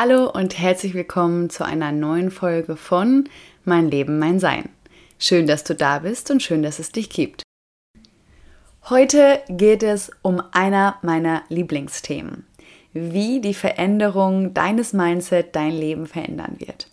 Hallo 0.00 0.30
und 0.30 0.56
herzlich 0.56 0.94
willkommen 0.94 1.50
zu 1.50 1.64
einer 1.64 1.90
neuen 1.90 2.30
Folge 2.30 2.76
von 2.76 3.28
Mein 3.64 3.90
Leben, 3.90 4.20
mein 4.20 4.38
Sein. 4.38 4.68
Schön, 5.18 5.48
dass 5.48 5.64
du 5.64 5.74
da 5.74 5.98
bist 5.98 6.30
und 6.30 6.40
schön, 6.40 6.62
dass 6.62 6.78
es 6.78 6.92
dich 6.92 7.10
gibt. 7.10 7.42
Heute 8.88 9.42
geht 9.48 9.82
es 9.82 10.12
um 10.22 10.40
einer 10.52 10.98
meiner 11.02 11.42
Lieblingsthemen, 11.48 12.46
wie 12.92 13.40
die 13.40 13.54
Veränderung 13.54 14.54
deines 14.54 14.92
Mindset 14.92 15.56
dein 15.56 15.72
Leben 15.72 16.06
verändern 16.06 16.60
wird. 16.60 16.88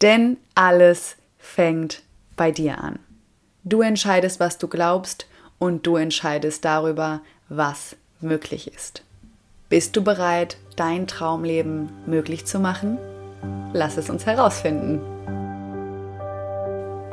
Denn 0.00 0.36
alles 0.54 1.16
fängt 1.38 2.04
bei 2.36 2.52
dir 2.52 2.78
an. 2.78 3.00
Du 3.64 3.82
entscheidest, 3.82 4.38
was 4.38 4.58
du 4.58 4.68
glaubst 4.68 5.26
und 5.58 5.88
du 5.88 5.96
entscheidest 5.96 6.64
darüber, 6.64 7.20
was 7.48 7.96
möglich 8.20 8.72
ist. 8.72 9.02
Bist 9.70 9.96
du 9.96 10.02
bereit, 10.02 10.56
dein 10.76 11.06
Traumleben 11.06 11.90
möglich 12.06 12.46
zu 12.46 12.58
machen? 12.58 12.96
Lass 13.74 13.98
es 13.98 14.08
uns 14.08 14.24
herausfinden. 14.24 14.98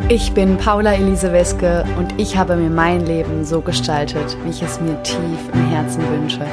Ich 0.08 0.32
bin 0.32 0.56
Paula 0.56 0.94
Elise 0.94 1.34
Weske 1.34 1.84
und 1.98 2.18
ich 2.18 2.38
habe 2.38 2.56
mir 2.56 2.70
mein 2.70 3.06
Leben 3.06 3.44
so 3.44 3.60
gestaltet, 3.60 4.38
wie 4.46 4.52
ich 4.52 4.62
es 4.62 4.80
mir 4.80 5.04
tief 5.04 5.40
im 5.52 5.68
Herzen 5.68 6.10
wünsche. 6.10 6.46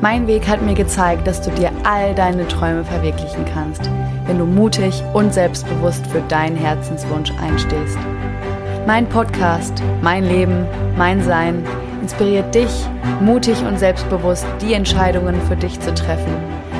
Mein 0.00 0.26
Weg 0.26 0.48
hat 0.48 0.62
mir 0.62 0.74
gezeigt, 0.74 1.26
dass 1.26 1.42
du 1.42 1.50
dir 1.50 1.72
all 1.84 2.14
deine 2.14 2.48
Träume 2.48 2.86
verwirklichen 2.86 3.44
kannst, 3.52 3.82
wenn 4.24 4.38
du 4.38 4.46
mutig 4.46 5.02
und 5.12 5.34
selbstbewusst 5.34 6.06
für 6.06 6.22
deinen 6.22 6.56
Herzenswunsch 6.56 7.32
einstehst. 7.32 7.98
Mein 8.86 9.06
Podcast, 9.06 9.82
mein 10.00 10.24
Leben, 10.24 10.64
mein 10.96 11.22
Sein 11.22 11.66
inspiriert 12.00 12.54
dich, 12.54 12.70
mutig 13.20 13.62
und 13.62 13.78
selbstbewusst 13.78 14.46
die 14.60 14.74
Entscheidungen 14.74 15.40
für 15.42 15.56
dich 15.56 15.78
zu 15.80 15.94
treffen, 15.94 16.32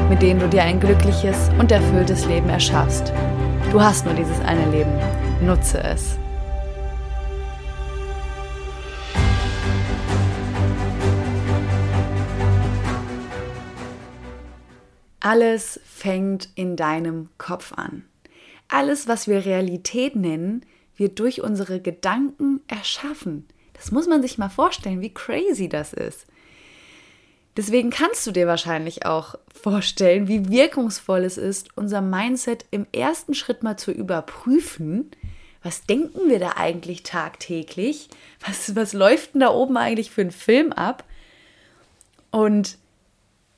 mit 0.09 0.23
denen 0.23 0.41
du 0.41 0.49
dir 0.49 0.63
ein 0.63 0.81
glückliches 0.81 1.51
und 1.59 1.73
erfülltes 1.73 2.27
Leben 2.27 2.49
erschaffst. 2.49 3.13
Du 3.71 3.83
hast 3.83 4.07
nur 4.07 4.15
dieses 4.15 4.41
eine 4.41 4.71
Leben. 4.71 4.93
Nutze 5.43 5.83
es. 5.83 6.19
Alles 15.21 15.79
fängt 15.85 16.49
in 16.55 16.77
deinem 16.77 17.29
Kopf 17.37 17.75
an. 17.75 18.05
Alles, 18.69 19.09
was 19.09 19.29
wir 19.29 19.45
Realität 19.45 20.17
nennen, 20.17 20.65
wird 20.97 21.19
durch 21.19 21.43
unsere 21.43 21.81
Gedanken 21.81 22.61
erschaffen. 22.67 23.47
Das 23.79 23.91
muss 23.91 24.07
man 24.07 24.23
sich 24.23 24.39
mal 24.39 24.49
vorstellen, 24.49 25.01
wie 25.01 25.15
crazy 25.15 25.69
das 25.69 25.93
ist. 25.93 26.27
Deswegen 27.57 27.91
kannst 27.91 28.27
du 28.27 28.31
dir 28.31 28.47
wahrscheinlich 28.47 29.05
auch 29.05 29.35
vorstellen, 29.53 30.29
wie 30.29 30.49
wirkungsvoll 30.49 31.25
es 31.25 31.39
ist, 31.39 31.77
unser 31.77 32.01
Mindset 32.01 32.65
im 32.71 32.87
ersten 32.93 33.35
Schritt 33.35 33.63
mal 33.63 33.77
zu 33.77 33.91
überprüfen. 33.91 35.11
Was 35.63 35.85
denken 35.85 36.29
wir 36.29 36.39
da 36.39 36.53
eigentlich 36.57 37.03
tagtäglich? 37.03 38.11
Was, 38.47 38.77
was 38.77 38.93
läuft 38.93 39.35
denn 39.35 39.41
da 39.41 39.51
oben 39.51 39.77
eigentlich 39.77 40.13
für 40.13 40.21
einen 40.21 40.31
Film 40.31 40.73
ab? 40.73 41.03
Und 42.31 42.79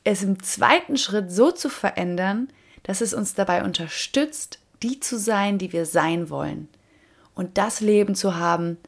es 0.05 0.23
im 0.23 0.43
zweiten 0.43 0.97
Schritt 0.97 1.31
so 1.31 1.51
zu 1.51 1.69
verändern, 1.69 2.49
dass 2.85 3.03
es 3.03 3.13
uns 3.13 3.35
dabei 3.35 3.65
unterstützt, 3.65 4.61
die 4.83 5.01
zu 5.01 5.19
sein, 5.19 5.59
die 5.59 5.75
wir 5.75 5.85
sein 5.85 6.31
wollen. 6.31 6.69
Und 7.35 7.59
das 7.59 7.81
Leben 7.81 8.15
zu 8.15 8.37
haben, 8.37 8.79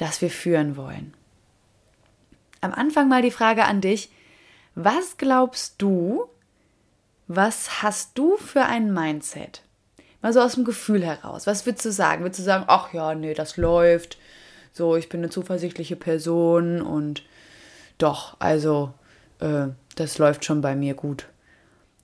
das 0.00 0.22
wir 0.22 0.30
führen 0.30 0.76
wollen. 0.76 1.12
Am 2.62 2.72
Anfang 2.72 3.08
mal 3.08 3.22
die 3.22 3.30
Frage 3.30 3.64
an 3.64 3.80
dich, 3.80 4.10
was 4.74 5.18
glaubst 5.18 5.74
du, 5.82 6.24
was 7.28 7.82
hast 7.82 8.16
du 8.16 8.36
für 8.38 8.62
ein 8.62 8.92
Mindset? 8.92 9.62
Mal 10.22 10.32
so 10.32 10.40
aus 10.40 10.54
dem 10.54 10.64
Gefühl 10.64 11.04
heraus. 11.04 11.46
Was 11.46 11.66
würdest 11.66 11.84
du 11.84 11.92
sagen? 11.92 12.22
Würdest 12.22 12.40
du 12.40 12.44
sagen, 12.44 12.64
ach 12.66 12.92
ja, 12.92 13.14
nee, 13.14 13.34
das 13.34 13.56
läuft. 13.56 14.18
So, 14.72 14.96
ich 14.96 15.08
bin 15.08 15.20
eine 15.20 15.30
zuversichtliche 15.30 15.96
Person 15.96 16.80
und 16.80 17.22
doch, 17.98 18.36
also, 18.38 18.94
äh, 19.40 19.68
das 19.96 20.18
läuft 20.18 20.44
schon 20.44 20.60
bei 20.62 20.74
mir 20.74 20.94
gut. 20.94 21.26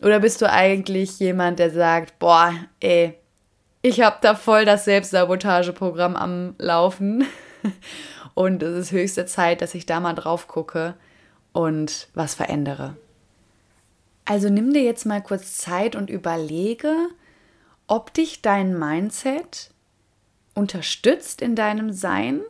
Oder 0.02 0.20
bist 0.20 0.42
du 0.42 0.50
eigentlich 0.50 1.18
jemand, 1.18 1.58
der 1.58 1.70
sagt, 1.70 2.18
boah, 2.18 2.52
ey, 2.80 3.14
ich 3.80 4.02
habe 4.02 4.16
da 4.20 4.34
voll 4.34 4.66
das 4.66 4.84
Selbstsabotageprogramm 4.84 6.16
am 6.16 6.54
Laufen 6.58 7.24
und 8.34 8.62
es 8.62 8.78
ist 8.78 8.92
höchste 8.92 9.26
Zeit, 9.26 9.60
dass 9.60 9.74
ich 9.74 9.86
da 9.86 10.00
mal 10.00 10.14
drauf 10.14 10.48
gucke 10.48 10.94
und 11.52 12.08
was 12.14 12.34
verändere. 12.34 12.96
Also 14.24 14.48
nimm 14.48 14.72
dir 14.72 14.82
jetzt 14.82 15.06
mal 15.06 15.22
kurz 15.22 15.56
Zeit 15.56 15.94
und 15.94 16.10
überlege, 16.10 16.94
ob 17.86 18.12
dich 18.12 18.42
dein 18.42 18.76
Mindset 18.78 19.70
unterstützt 20.54 21.40
in 21.42 21.54
deinem 21.54 21.92
Sein, 21.92 22.40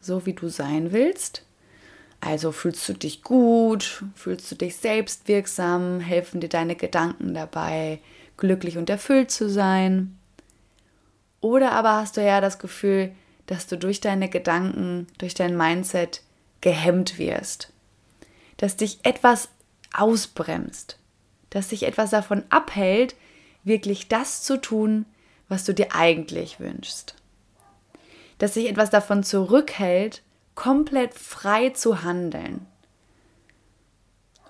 so 0.00 0.24
wie 0.24 0.34
du 0.34 0.48
sein 0.48 0.92
willst. 0.92 1.42
Also 2.20 2.52
fühlst 2.52 2.88
du 2.88 2.92
dich 2.92 3.22
gut, 3.22 4.04
fühlst 4.14 4.50
du 4.50 4.54
dich 4.54 4.76
selbstwirksam, 4.76 6.00
helfen 6.00 6.40
dir 6.40 6.48
deine 6.48 6.76
Gedanken 6.76 7.34
dabei, 7.34 8.00
glücklich 8.36 8.78
und 8.78 8.88
erfüllt 8.88 9.30
zu 9.30 9.50
sein. 9.50 10.16
Oder 11.40 11.72
aber 11.72 11.94
hast 11.94 12.16
du 12.16 12.24
ja 12.24 12.40
das 12.40 12.58
Gefühl, 12.58 13.12
dass 13.46 13.66
du 13.66 13.78
durch 13.78 14.00
deine 14.00 14.28
Gedanken, 14.28 15.06
durch 15.18 15.34
dein 15.34 15.56
Mindset 15.56 16.22
gehemmt 16.60 17.18
wirst, 17.18 17.72
dass 18.56 18.76
dich 18.76 19.00
etwas 19.04 19.48
ausbremst, 19.92 20.98
dass 21.50 21.68
dich 21.68 21.84
etwas 21.84 22.10
davon 22.10 22.44
abhält, 22.50 23.14
wirklich 23.64 24.08
das 24.08 24.42
zu 24.42 24.60
tun, 24.60 25.06
was 25.48 25.64
du 25.64 25.72
dir 25.72 25.94
eigentlich 25.94 26.60
wünschst. 26.60 27.14
Dass 28.38 28.54
sich 28.54 28.68
etwas 28.68 28.90
davon 28.90 29.22
zurückhält, 29.22 30.22
komplett 30.54 31.14
frei 31.14 31.70
zu 31.70 32.02
handeln. 32.02 32.66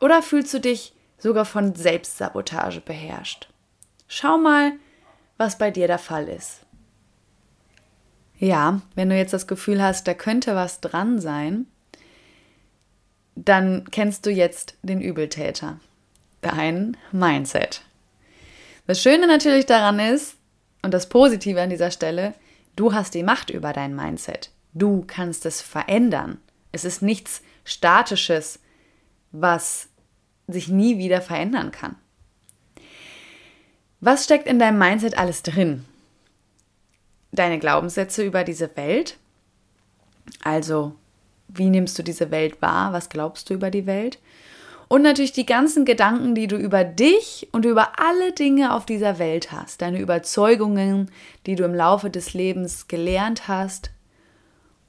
Oder 0.01 0.23
fühlst 0.23 0.53
du 0.55 0.61
dich 0.61 0.95
sogar 1.19 1.45
von 1.45 1.75
Selbstsabotage 1.75 2.81
beherrscht? 2.81 3.49
Schau 4.09 4.39
mal, 4.39 4.73
was 5.37 5.59
bei 5.59 5.71
dir 5.71 5.87
der 5.87 5.99
Fall 5.99 6.29
ist. 6.29 6.66
Ja, 8.39 8.83
wenn 8.95 9.09
du 9.09 9.17
jetzt 9.17 9.33
das 9.33 9.47
Gefühl 9.47 9.83
hast, 9.83 10.07
da 10.07 10.15
könnte 10.15 10.55
was 10.55 10.81
dran 10.81 11.21
sein, 11.21 11.67
dann 13.35 13.91
kennst 13.91 14.27
du 14.27 14.31
jetzt 14.31 14.77
den 14.83 15.01
Übeltäter, 15.01 15.79
dein 16.41 16.97
Mindset. 17.13 17.83
Das 18.87 19.03
Schöne 19.03 19.27
natürlich 19.27 19.67
daran 19.67 19.99
ist, 19.99 20.37
und 20.83 20.95
das 20.95 21.09
Positive 21.09 21.61
an 21.61 21.71
dieser 21.71 21.91
Stelle, 21.91 22.35
du 22.77 22.93
hast 22.93 23.15
die 23.15 23.25
Macht 23.25 23.51
über 23.51 23.73
dein 23.73 23.97
Mindset. 23.97 24.51
Du 24.73 25.05
kannst 25.07 25.45
es 25.45 25.61
verändern. 25.61 26.39
Es 26.71 26.85
ist 26.85 27.03
nichts 27.03 27.43
Statisches, 27.65 28.61
was 29.33 29.89
sich 30.47 30.69
nie 30.69 30.99
wieder 30.99 31.21
verändern 31.21 31.73
kann. 31.73 31.97
Was 34.01 34.25
steckt 34.25 34.47
in 34.47 34.59
deinem 34.59 34.79
Mindset 34.79 35.19
alles 35.19 35.43
drin? 35.43 35.85
Deine 37.33 37.59
Glaubenssätze 37.59 38.25
über 38.25 38.45
diese 38.45 38.77
Welt. 38.77 39.19
Also, 40.43 40.95
wie 41.49 41.71
nimmst 41.71 41.99
du 41.99 42.03
diese 42.03 42.31
Welt 42.31 42.61
wahr? 42.63 42.93
Was 42.93 43.09
glaubst 43.09 43.51
du 43.51 43.55
über 43.55 43.71
die 43.71 43.87
Welt? 43.87 44.19
Und 44.89 45.03
natürlich 45.03 45.33
die 45.33 45.47
ganzen 45.47 45.85
Gedanken, 45.85 46.35
die 46.35 46.47
du 46.47 46.57
über 46.57 46.85
dich 46.85 47.49
und 47.51 47.65
über 47.65 47.99
alle 47.99 48.33
Dinge 48.33 48.73
auf 48.73 48.87
dieser 48.87 49.19
Welt 49.19 49.51
hast. 49.51 49.83
Deine 49.83 50.01
Überzeugungen, 50.01 51.11
die 51.47 51.57
du 51.57 51.65
im 51.65 51.75
Laufe 51.75 52.09
des 52.09 52.35
Lebens 52.35 52.87
gelernt 52.87 53.49
hast. 53.49 53.91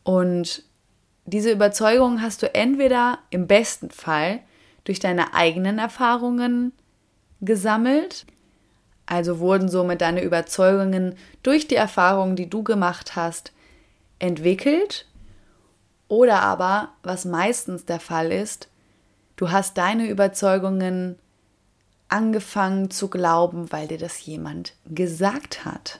Und 0.03 0.63
diese 1.25 1.51
Überzeugungen 1.51 2.21
hast 2.21 2.43
du 2.43 2.53
entweder 2.53 3.19
im 3.31 3.47
besten 3.47 3.89
Fall 3.89 4.39
durch 4.83 4.99
deine 4.99 5.33
eigenen 5.33 5.79
Erfahrungen 5.79 6.73
gesammelt 7.41 8.25
also 9.07 9.39
wurden 9.39 9.69
somit 9.69 10.01
deine 10.01 10.21
Überzeugungen 10.21 11.15
durch 11.41 11.67
die 11.67 11.75
Erfahrungen, 11.75 12.35
die 12.35 12.49
du 12.49 12.61
gemacht 12.61 13.15
hast, 13.15 13.53
entwickelt. 14.19 15.07
Oder 16.09 16.41
aber, 16.41 16.89
was 17.03 17.25
meistens 17.25 17.85
der 17.85 17.99
Fall 17.99 18.31
ist, 18.31 18.67
du 19.37 19.49
hast 19.49 19.77
deine 19.77 20.07
Überzeugungen 20.07 21.17
angefangen 22.09 22.91
zu 22.91 23.09
glauben, 23.09 23.71
weil 23.71 23.87
dir 23.87 23.97
das 23.97 24.25
jemand 24.25 24.73
gesagt 24.85 25.65
hat. 25.65 25.99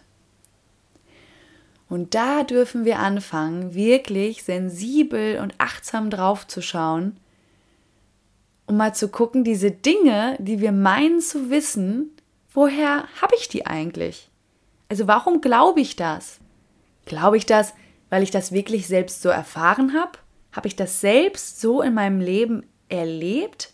Und 1.89 2.15
da 2.15 2.43
dürfen 2.43 2.83
wir 2.83 2.99
anfangen, 2.99 3.73
wirklich 3.73 4.43
sensibel 4.43 5.39
und 5.39 5.55
achtsam 5.57 6.09
drauf 6.09 6.45
zu 6.45 6.61
schauen, 6.61 7.17
um 8.65 8.75
mal 8.75 8.93
zu 8.93 9.07
gucken, 9.07 9.45
diese 9.45 9.71
Dinge, 9.71 10.35
die 10.39 10.59
wir 10.59 10.73
meinen 10.73 11.21
zu 11.21 11.49
wissen, 11.49 12.11
woher 12.57 13.07
habe 13.21 13.35
ich 13.37 13.47
die 13.49 13.67
eigentlich? 13.67 14.31
Also 14.89 15.07
warum 15.07 15.41
glaube 15.41 15.79
ich 15.79 15.95
das? 15.95 16.39
Glaube 17.05 17.37
ich 17.37 17.45
das, 17.45 17.75
weil 18.09 18.23
ich 18.23 18.31
das 18.31 18.51
wirklich 18.51 18.87
selbst 18.87 19.21
so 19.21 19.29
erfahren 19.29 19.93
habe? 19.93 20.17
Habe 20.51 20.67
ich 20.67 20.75
das 20.75 20.99
selbst 20.99 21.61
so 21.61 21.83
in 21.83 21.93
meinem 21.93 22.19
Leben 22.19 22.65
erlebt? 22.89 23.73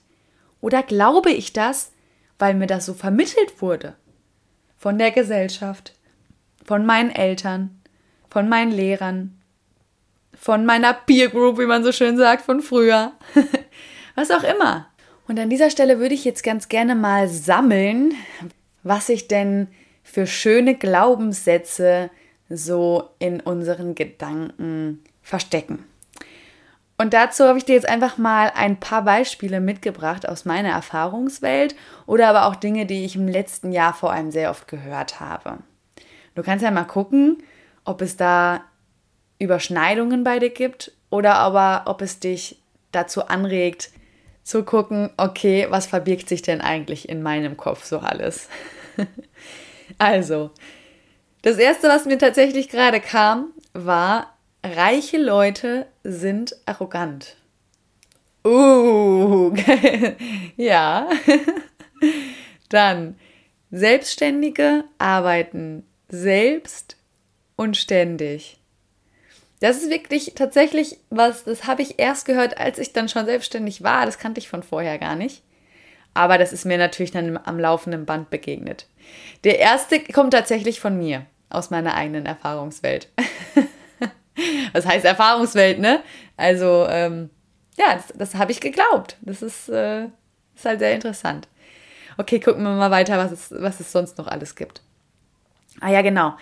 Oder 0.60 0.84
glaube 0.84 1.32
ich 1.32 1.54
das, 1.54 1.94
weil 2.38 2.56
mir 2.56 2.68
das 2.68 2.86
so 2.86 2.94
vermittelt 2.94 3.62
wurde. 3.62 3.96
Von 4.76 4.98
der 4.98 5.12
Gesellschaft, 5.12 5.94
von 6.66 6.86
meinen 6.86 7.12
Eltern, 7.12 7.80
von 8.30 8.50
meinen 8.50 8.74
Lehrern, 8.74 9.42
von 10.38 10.66
meiner 10.66 10.94
Peer 10.94 11.30
Group, 11.30 11.58
wie 11.58 11.68
man 11.68 11.86
so 11.86 11.94
schön 11.94 12.18
sagt, 12.18 12.42
von 12.42 12.60
früher. 12.60 13.14
was 14.16 14.30
auch 14.30 14.44
immer. 14.44 14.88
Und 15.30 15.40
an 15.40 15.50
dieser 15.50 15.70
Stelle 15.70 16.00
würde 16.00 16.16
ich 16.16 16.26
jetzt 16.26 16.44
ganz 16.44 16.68
gerne 16.68 16.96
mal 16.96 17.30
sammeln, 17.30 18.14
was 18.84 19.08
sich 19.08 19.28
denn 19.28 19.68
für 20.04 20.28
schöne 20.28 20.76
Glaubenssätze 20.76 22.10
so 22.50 23.10
in 23.20 23.40
unseren 23.40 23.96
Gedanken 23.96 25.04
verstecken. 25.22 25.86
Und 26.98 27.14
dazu 27.14 27.46
habe 27.46 27.58
ich 27.58 27.66
dir 27.66 27.74
jetzt 27.74 27.90
einfach 27.90 28.18
mal 28.18 28.52
ein 28.56 28.80
paar 28.80 29.04
Beispiele 29.04 29.60
mitgebracht 29.60 30.30
aus 30.30 30.46
meiner 30.46 30.70
Erfahrungswelt 30.70 31.76
oder 32.06 32.30
aber 32.30 32.46
auch 32.46 32.56
Dinge, 32.56 32.86
die 32.86 33.04
ich 33.04 33.16
im 33.16 33.28
letzten 33.28 33.72
Jahr 33.72 33.94
vor 33.94 34.12
allem 34.12 34.32
sehr 34.32 34.52
oft 34.52 34.68
gehört 34.68 35.20
habe. 35.20 35.58
Du 36.36 36.44
kannst 36.44 36.64
ja 36.64 36.72
mal 36.72 36.84
gucken, 36.84 37.42
ob 37.84 38.02
es 38.02 38.16
da 38.16 38.62
Überschneidungen 39.40 40.24
bei 40.24 40.40
dir 40.40 40.52
gibt 40.52 40.92
oder 41.10 41.36
aber 41.36 41.84
ob 41.86 42.02
es 42.02 42.20
dich 42.20 42.62
dazu 42.92 43.28
anregt, 43.28 43.92
zu 44.44 44.64
gucken, 44.64 45.10
okay, 45.18 45.68
was 45.70 45.88
verbirgt 45.88 46.30
sich 46.30 46.42
denn 46.42 46.62
eigentlich 46.62 47.10
in 47.10 47.22
meinem 47.22 47.58
Kopf 47.58 47.86
so 47.86 48.00
alles? 48.00 48.50
also, 49.98 50.52
das 51.42 51.58
erste, 51.58 51.88
was 51.88 52.06
mir 52.06 52.18
tatsächlich 52.18 52.70
gerade 52.70 53.00
kam, 53.00 53.52
war, 53.74 54.38
reiche 54.64 55.18
Leute 55.18 55.88
sind 56.04 56.56
arrogant. 56.66 57.36
Uh, 58.46 59.54
ja. 60.58 61.10
Dann, 62.70 63.16
Selbstständige 63.72 64.84
arbeiten 65.00 65.84
selbst 66.08 66.98
und 67.56 67.76
ständig. 67.76 68.60
Das 69.64 69.78
ist 69.78 69.90
wirklich 69.90 70.34
tatsächlich 70.36 70.98
was, 71.10 71.46
das 71.46 71.68
habe 71.68 71.84
ich 71.84 71.98
erst 71.98 72.26
gehört, 72.26 72.58
als 72.58 72.80
ich 72.80 72.92
dann 72.92 73.08
schon 73.08 73.26
selbstständig 73.26 73.82
war. 73.82 74.06
Das 74.06 74.20
kannte 74.20 74.42
ich 74.42 74.50
von 74.50 74.62
vorher 74.62 75.00
gar 75.00 75.16
nicht. 75.16 75.42
Aber 76.14 76.38
das 76.38 76.52
ist 76.52 76.66
mir 76.66 76.78
natürlich 76.78 77.12
dann 77.12 77.40
am 77.42 77.58
laufenden 77.62 78.06
Band 78.06 78.30
begegnet. 78.30 78.88
Der 79.46 79.60
erste 79.60 80.02
kommt 80.02 80.34
tatsächlich 80.34 80.82
von 80.82 80.98
mir, 80.98 81.26
aus 81.50 81.70
meiner 81.70 81.96
eigenen 81.96 82.26
Erfahrungswelt. 82.26 83.08
was 84.74 84.86
heißt 84.86 85.06
Erfahrungswelt, 85.06 85.80
ne? 85.80 86.04
Also, 86.36 86.86
ähm, 86.90 87.30
ja, 87.78 87.96
das, 87.96 88.08
das 88.18 88.36
habe 88.36 88.52
ich 88.52 88.60
geglaubt. 88.60 89.16
Das 89.22 89.42
ist, 89.42 89.70
äh, 89.70 90.08
ist 90.58 90.66
halt 90.66 90.80
sehr 90.80 90.94
interessant. 90.94 91.48
Okay, 92.18 92.42
gucken 92.42 92.64
wir 92.64 92.72
mal 92.72 92.92
weiter, 92.92 93.18
was 93.18 93.32
es, 93.32 93.54
was 93.58 93.80
es 93.80 93.94
sonst 93.94 94.18
noch 94.18 94.28
alles 94.28 94.58
gibt. 94.58 94.82
Ah 95.80 95.90
ja, 95.90 96.02
genau 96.02 96.34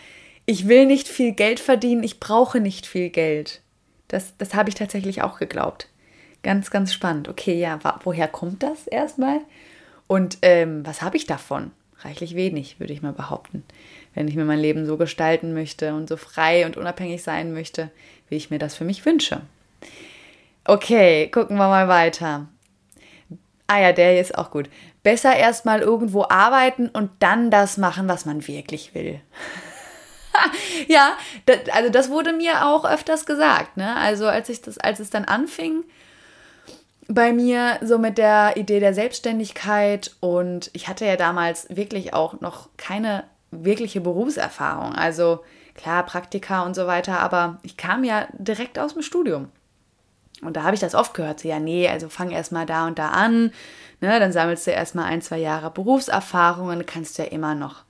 ich 0.52 0.68
will 0.68 0.86
nicht 0.86 1.08
viel 1.08 1.32
Geld 1.32 1.62
verdienen, 1.62 2.04
ich 2.04 2.20
brauche 2.20 2.60
nicht 2.60 2.86
viel 2.86 3.10
Geld. 3.10 3.62
Das, 4.10 4.36
das 4.38 4.54
habe 4.54 4.68
ich 4.68 4.76
tatsächlich 4.76 5.22
auch 5.22 5.40
geglaubt. 5.40 5.88
Ganz, 6.44 6.72
ganz 6.72 6.92
spannend. 6.92 7.30
Okay, 7.30 7.58
ja, 7.58 7.80
woher 8.04 8.28
kommt 8.28 8.62
das 8.62 8.86
erstmal? 8.86 9.40
Und 10.08 10.40
ähm, 10.42 10.86
was 10.86 11.02
habe 11.02 11.16
ich 11.16 11.26
davon? 11.26 11.72
Reichlich 12.00 12.36
wenig, 12.36 12.82
würde 12.82 12.92
ich 12.92 13.02
mal 13.02 13.14
behaupten. 13.14 13.64
Wenn 14.14 14.28
ich 14.28 14.36
mir 14.36 14.44
mein 14.44 14.60
Leben 14.60 14.86
so 14.86 14.98
gestalten 14.98 15.54
möchte 15.54 15.94
und 15.94 16.10
so 16.10 16.18
frei 16.18 16.66
und 16.66 16.76
unabhängig 16.76 17.24
sein 17.24 17.54
möchte, 17.54 17.90
wie 18.28 18.36
ich 18.36 18.50
mir 18.50 18.60
das 18.60 18.76
für 18.76 18.84
mich 18.84 19.06
wünsche. 19.06 19.44
Okay, 20.66 21.30
gucken 21.30 21.56
wir 21.56 21.70
mal 21.70 21.88
weiter. 21.88 22.50
Ah 23.68 23.80
ja, 23.80 23.94
der 23.94 24.12
hier 24.12 24.22
ist 24.22 24.38
auch 24.38 24.52
gut. 24.52 24.70
Besser 25.02 25.34
erstmal 25.34 25.80
irgendwo 25.80 26.26
arbeiten 26.28 26.90
und 26.90 27.10
dann 27.20 27.52
das 27.52 27.78
machen, 27.78 28.10
was 28.10 28.26
man 28.26 28.46
wirklich 28.50 28.94
will. 28.94 29.22
ja, 30.88 31.14
das, 31.46 31.60
also 31.72 31.90
das 31.90 32.10
wurde 32.10 32.34
mir 32.34 32.66
auch 32.66 32.86
öfters 32.86 33.26
gesagt. 33.26 33.78
Ne? 33.78 33.96
Also 33.96 34.28
als 34.28 34.50
ich 34.50 34.62
das, 34.62 34.78
als 34.78 35.00
es 35.00 35.10
dann 35.10 35.26
anfing 35.26 35.84
bei 37.08 37.34
mir 37.34 37.78
so 37.82 37.98
mit 37.98 38.18
der 38.18 38.56
Idee 38.58 38.80
der 38.80 38.94
Selbstständigkeit 38.94 40.16
und 40.20 40.70
ich 40.74 40.88
hatte 40.88 41.06
ja 41.06 41.18
damals 41.18 41.68
wirklich 41.70 42.14
auch 42.14 42.40
noch 42.40 42.70
keine 42.78 43.26
wirkliche 43.52 44.02
Berufserfahrung. 44.02 44.96
Also 44.96 45.44
klar, 45.76 46.06
Praktika 46.06 46.64
und 46.64 46.76
so 46.76 46.88
weiter, 46.88 47.20
aber 47.20 47.60
ich 47.64 47.78
kam 47.78 48.04
ja 48.04 48.28
direkt 48.34 48.80
aus 48.80 48.94
dem 48.94 49.02
Studium. 49.02 49.50
Und 50.42 50.58
da 50.58 50.64
habe 50.64 50.74
ich 50.74 50.80
das 50.80 50.96
oft 50.96 51.14
gehört, 51.14 51.42
so, 51.42 51.48
ja, 51.48 51.60
nee, 51.60 51.88
also 51.88 52.10
fang 52.10 52.32
erstmal 52.32 52.66
da 52.66 52.88
und 52.88 52.98
da 52.98 53.10
an, 53.10 53.52
ne, 54.00 54.20
dann 54.20 54.32
sammelst 54.32 54.66
du 54.66 54.72
erstmal 54.72 55.06
ein, 55.06 55.22
zwei 55.22 55.38
Jahre 55.38 55.70
Berufserfahrung 55.70 56.70
und 56.70 56.88
kannst 56.88 57.18
du 57.18 57.24
ja 57.24 57.30
immer 57.30 57.56
noch 57.56 57.84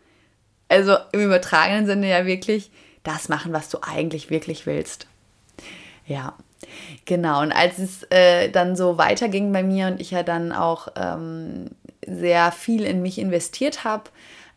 also 0.72 0.96
im 1.12 1.22
übertragenen 1.22 1.86
Sinne 1.86 2.10
ja 2.10 2.26
wirklich 2.26 2.72
das 3.04 3.30
machen, 3.30 3.54
was 3.54 3.70
du 3.70 3.80
eigentlich 3.82 4.30
wirklich 4.30 4.66
willst. 4.66 5.08
Ja, 6.08 6.34
genau. 7.06 7.42
Und 7.42 7.52
als 7.52 7.78
es 7.78 8.04
äh, 8.10 8.50
dann 8.50 8.76
so 8.76 8.98
weiterging 8.98 9.52
bei 9.52 9.64
mir 9.64 9.88
und 9.88 10.00
ich 10.00 10.12
ja 10.12 10.24
dann 10.24 10.52
auch 10.52 10.88
ähm, 10.96 11.72
sehr 12.06 12.52
viel 12.52 12.86
in 12.86 13.02
mich 13.02 13.20
investiert 13.20 13.84
habe, 13.84 14.06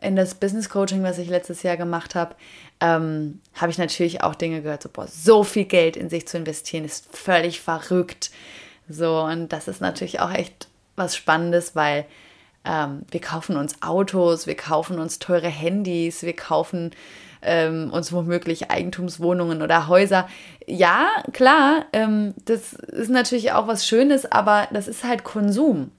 in 0.01 0.17
das 0.17 0.35
Business 0.35 0.69
Coaching, 0.69 1.03
was 1.03 1.19
ich 1.19 1.29
letztes 1.29 1.63
Jahr 1.63 1.77
gemacht 1.77 2.15
habe, 2.15 2.35
ähm, 2.81 3.41
habe 3.55 3.73
ich 3.73 3.79
natürlich 3.79 4.23
auch 4.23 4.35
Dinge 4.35 4.63
gehört, 4.63 4.83
so, 4.83 4.89
boah, 4.89 5.07
so 5.07 5.45
viel 5.45 5.65
Geld 5.65 5.97
in 5.97 6.11
sich 6.11 6.29
zu 6.29 6.37
investieren, 6.37 6.85
ist 6.85 7.07
völlig 7.17 7.61
verrückt. 7.61 8.31
So, 8.89 9.21
und 9.21 9.49
das 9.49 9.69
ist 9.69 9.81
natürlich 9.81 10.21
auch 10.21 10.33
echt 10.33 10.69
was 10.97 11.17
Spannendes, 11.17 11.75
weil 11.75 12.05
ähm, 12.65 13.03
wir 13.11 13.21
kaufen 13.21 13.57
uns 13.57 13.83
Autos, 13.83 14.47
wir 14.47 14.57
kaufen 14.57 14.99
uns 14.99 15.19
teure 15.19 15.49
Handys, 15.49 16.23
wir 16.23 16.35
kaufen 16.35 16.93
ähm, 17.43 17.91
uns 17.93 18.13
womöglich 18.13 18.71
Eigentumswohnungen 18.71 19.63
oder 19.63 19.89
Häuser. 19.89 20.29
Ja, 20.67 21.09
klar, 21.33 21.85
ähm, 21.93 22.35
das 22.47 22.73
ist 22.73 23.11
natürlich 23.11 23.53
auch 23.53 23.67
was 23.67 23.87
Schönes, 23.87 24.31
aber 24.31 24.69
das 24.73 24.89
ist 24.89 25.05
halt 25.05 25.25
Konsum. 25.25 25.91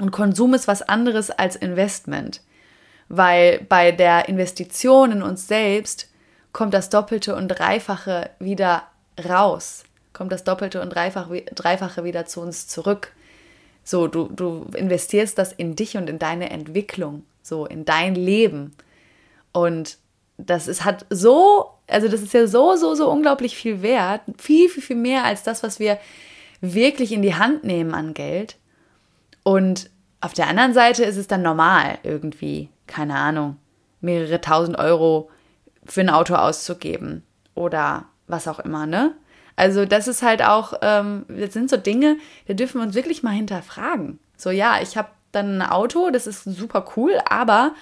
Und 0.00 0.10
Konsum 0.10 0.54
ist 0.54 0.66
was 0.66 0.82
anderes 0.82 1.30
als 1.30 1.54
Investment. 1.56 2.40
Weil 3.08 3.60
bei 3.68 3.92
der 3.92 4.28
Investition 4.28 5.12
in 5.12 5.22
uns 5.22 5.46
selbst 5.46 6.10
kommt 6.52 6.74
das 6.74 6.88
Doppelte 6.88 7.36
und 7.36 7.48
Dreifache 7.48 8.30
wieder 8.38 8.84
raus, 9.28 9.84
kommt 10.12 10.32
das 10.32 10.42
Doppelte 10.42 10.80
und 10.80 10.90
Dreifache 10.90 12.04
wieder 12.04 12.26
zu 12.26 12.40
uns 12.40 12.66
zurück. 12.66 13.12
So, 13.84 14.08
du, 14.08 14.28
du 14.28 14.66
investierst 14.74 15.38
das 15.38 15.52
in 15.52 15.76
dich 15.76 15.96
und 15.96 16.08
in 16.08 16.18
deine 16.18 16.50
Entwicklung, 16.50 17.24
so 17.42 17.66
in 17.66 17.84
dein 17.84 18.14
Leben. 18.14 18.74
Und 19.52 19.98
das 20.38 20.66
ist, 20.66 20.84
hat 20.84 21.06
so, 21.10 21.70
also 21.86 22.08
das 22.08 22.22
ist 22.22 22.32
ja 22.32 22.46
so, 22.46 22.76
so, 22.76 22.94
so 22.94 23.10
unglaublich 23.10 23.56
viel 23.56 23.82
wert. 23.82 24.22
Viel, 24.38 24.68
viel, 24.68 24.82
viel 24.82 24.96
mehr 24.96 25.24
als 25.24 25.42
das, 25.42 25.62
was 25.62 25.78
wir 25.78 25.98
wirklich 26.60 27.12
in 27.12 27.22
die 27.22 27.34
Hand 27.34 27.64
nehmen 27.64 27.94
an 27.94 28.14
Geld. 28.14 28.56
Und 29.42 29.90
auf 30.20 30.32
der 30.32 30.48
anderen 30.48 30.72
Seite 30.72 31.04
ist 31.04 31.18
es 31.18 31.26
dann 31.26 31.42
normal, 31.42 31.98
irgendwie, 32.02 32.70
keine 32.86 33.16
Ahnung, 33.16 33.58
mehrere 34.00 34.40
tausend 34.40 34.78
Euro 34.78 35.30
für 35.84 36.00
ein 36.00 36.08
Auto 36.08 36.34
auszugeben 36.34 37.22
oder 37.54 38.06
was 38.26 38.48
auch 38.48 38.58
immer, 38.58 38.86
ne? 38.86 39.14
Also 39.56 39.84
das 39.84 40.08
ist 40.08 40.22
halt 40.22 40.42
auch, 40.42 40.74
ähm, 40.82 41.26
das 41.28 41.52
sind 41.52 41.70
so 41.70 41.76
Dinge, 41.76 42.16
da 42.48 42.54
dürfen 42.54 42.80
wir 42.80 42.86
uns 42.86 42.94
wirklich 42.94 43.22
mal 43.22 43.30
hinterfragen. 43.30 44.18
So 44.36 44.50
ja, 44.50 44.78
ich 44.82 44.96
habe 44.96 45.08
dann 45.32 45.62
ein 45.62 45.68
Auto, 45.68 46.10
das 46.10 46.26
ist 46.26 46.44
super 46.44 46.84
cool, 46.96 47.20
aber 47.28 47.72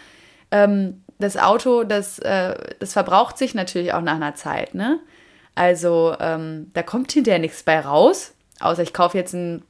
ähm, 0.50 1.02
das 1.19 1.37
Auto, 1.37 1.85
das, 1.85 2.19
äh, 2.19 2.55
das 2.79 2.93
verbraucht 2.93 3.38
sich 3.38 3.55
natürlich 3.55 3.95
auch 3.95 4.02
nach 4.02 4.17
einer 4.17 4.35
Zeit, 4.35 4.75
ne? 4.75 5.00
Also 5.55 6.17
ähm, 6.19 6.71
da 6.73 6.83
kommt 6.83 7.12
hinterher 7.12 7.38
nichts 7.38 7.62
bei 7.62 7.79
raus, 7.79 8.33
außer 8.61 8.83
ich 8.83 8.95
kaufe 8.95 9.19
jetzt 9.19 9.35
einen 9.35 9.62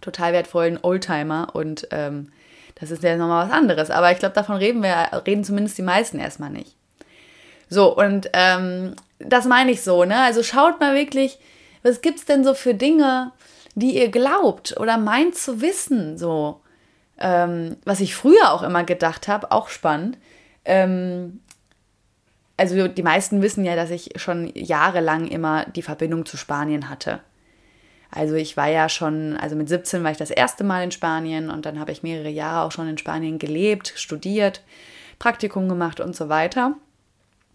total 0.00 0.32
wertvollen 0.32 0.78
Oldtimer 0.82 1.48
und 1.54 1.88
ähm, 1.90 2.30
das 2.74 2.90
ist 2.90 3.02
ja 3.02 3.16
nochmal 3.16 3.46
was 3.46 3.54
anderes. 3.54 3.90
Aber 3.90 4.12
ich 4.12 4.18
glaube, 4.18 4.34
davon 4.34 4.56
reden 4.56 4.82
wir, 4.82 5.22
reden 5.26 5.44
zumindest 5.44 5.78
die 5.78 5.82
meisten 5.82 6.18
erstmal 6.18 6.50
nicht. 6.50 6.76
So, 7.70 7.94
und 7.94 8.30
ähm, 8.34 8.94
das 9.18 9.44
meine 9.46 9.70
ich 9.70 9.82
so, 9.82 10.04
ne? 10.04 10.20
Also 10.20 10.42
schaut 10.42 10.80
mal 10.80 10.94
wirklich, 10.94 11.38
was 11.82 12.00
gibt's 12.00 12.24
denn 12.24 12.44
so 12.44 12.54
für 12.54 12.74
Dinge, 12.74 13.32
die 13.74 13.96
ihr 13.96 14.10
glaubt 14.10 14.76
oder 14.78 14.98
meint 14.98 15.36
zu 15.36 15.60
wissen, 15.60 16.18
so. 16.18 16.60
Ähm, 17.20 17.76
was 17.84 18.00
ich 18.00 18.14
früher 18.14 18.52
auch 18.52 18.62
immer 18.62 18.84
gedacht 18.84 19.26
habe, 19.26 19.50
auch 19.50 19.68
spannend. 19.68 20.18
Ähm, 20.64 21.40
also 22.56 22.88
die 22.88 23.02
meisten 23.02 23.42
wissen 23.42 23.64
ja, 23.64 23.76
dass 23.76 23.90
ich 23.90 24.10
schon 24.16 24.52
jahrelang 24.54 25.26
immer 25.28 25.64
die 25.64 25.82
Verbindung 25.82 26.26
zu 26.26 26.36
Spanien 26.36 26.88
hatte. 26.88 27.20
Also 28.10 28.34
ich 28.34 28.56
war 28.56 28.68
ja 28.68 28.88
schon, 28.88 29.36
also 29.36 29.54
mit 29.54 29.68
17 29.68 30.02
war 30.02 30.10
ich 30.10 30.16
das 30.16 30.30
erste 30.30 30.64
Mal 30.64 30.82
in 30.82 30.90
Spanien 30.90 31.50
und 31.50 31.66
dann 31.66 31.78
habe 31.78 31.92
ich 31.92 32.02
mehrere 32.02 32.30
Jahre 32.30 32.66
auch 32.66 32.72
schon 32.72 32.88
in 32.88 32.98
Spanien 32.98 33.38
gelebt, 33.38 33.92
studiert, 33.96 34.62
Praktikum 35.18 35.68
gemacht 35.68 36.00
und 36.00 36.16
so 36.16 36.28
weiter. 36.28 36.74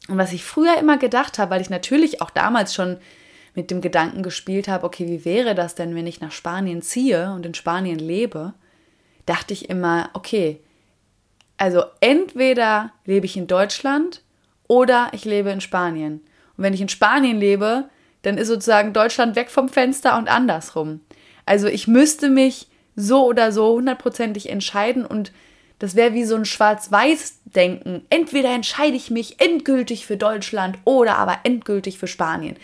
Und 0.10 0.18
was 0.18 0.34
ich 0.34 0.44
früher 0.44 0.78
immer 0.78 0.98
gedacht 0.98 1.40
habe, 1.40 1.52
weil 1.52 1.62
ich 1.62 1.70
natürlich 1.70 2.22
auch 2.22 2.30
damals 2.30 2.74
schon 2.74 2.98
mit 3.56 3.72
dem 3.72 3.82
Gedanken 3.82 4.24
gespielt 4.24 4.68
habe, 4.68 4.86
okay, 4.86 5.08
wie 5.08 5.26
wäre 5.26 5.56
das 5.56 5.76
denn, 5.76 5.96
wenn 5.96 6.08
ich 6.08 6.22
nach 6.22 6.32
Spanien 6.32 6.82
ziehe 6.82 7.32
und 7.34 7.46
in 7.46 7.54
Spanien 7.54 8.00
lebe, 8.00 8.54
dachte 9.26 9.54
ich 9.54 9.70
immer, 9.70 10.10
okay, 10.14 10.60
Also 11.58 11.84
entweder 12.02 12.92
lebe 13.06 13.26
ich 13.26 13.38
in 13.38 13.48
Deutschland 13.48 14.22
oder 14.68 15.10
ich 15.14 15.24
lebe 15.24 15.52
in 15.52 15.62
Spanien. 15.62 16.16
Und 16.58 16.64
wenn 16.64 16.74
ich 16.74 16.82
in 16.82 16.90
Spanien 16.90 17.40
lebe, 17.40 17.90
dann 18.24 18.38
ist 18.38 18.48
sozusagen 18.48 18.94
Deutschland 18.94 19.36
weg 19.36 19.50
vom 19.50 19.70
Fenster 19.70 20.18
und 20.18 20.28
andersrum. 20.28 21.02
Also 21.46 21.68
ich 21.68 21.88
müsste 21.88 22.30
mich 22.30 22.68
so 22.96 23.26
oder 23.26 23.52
so 23.52 23.76
hundertprozentig 23.76 24.50
entscheiden 24.50 25.06
und 25.06 25.32
das 25.84 25.98
wäre 25.98 26.14
wie 26.14 26.24
so 26.24 26.38
ein 26.38 26.46
Schwarz-Weiß-Denken. 26.46 28.06
Entweder 28.10 28.56
entscheide 28.56 28.96
ich 28.96 29.12
mich 29.12 29.42
endgültig 29.42 30.06
für 30.06 30.16
Deutschland 30.16 30.78
oder 30.86 31.18
aber 31.18 31.40
endgültig 31.44 32.00
für 32.00 32.08
Spanien. 32.08 32.56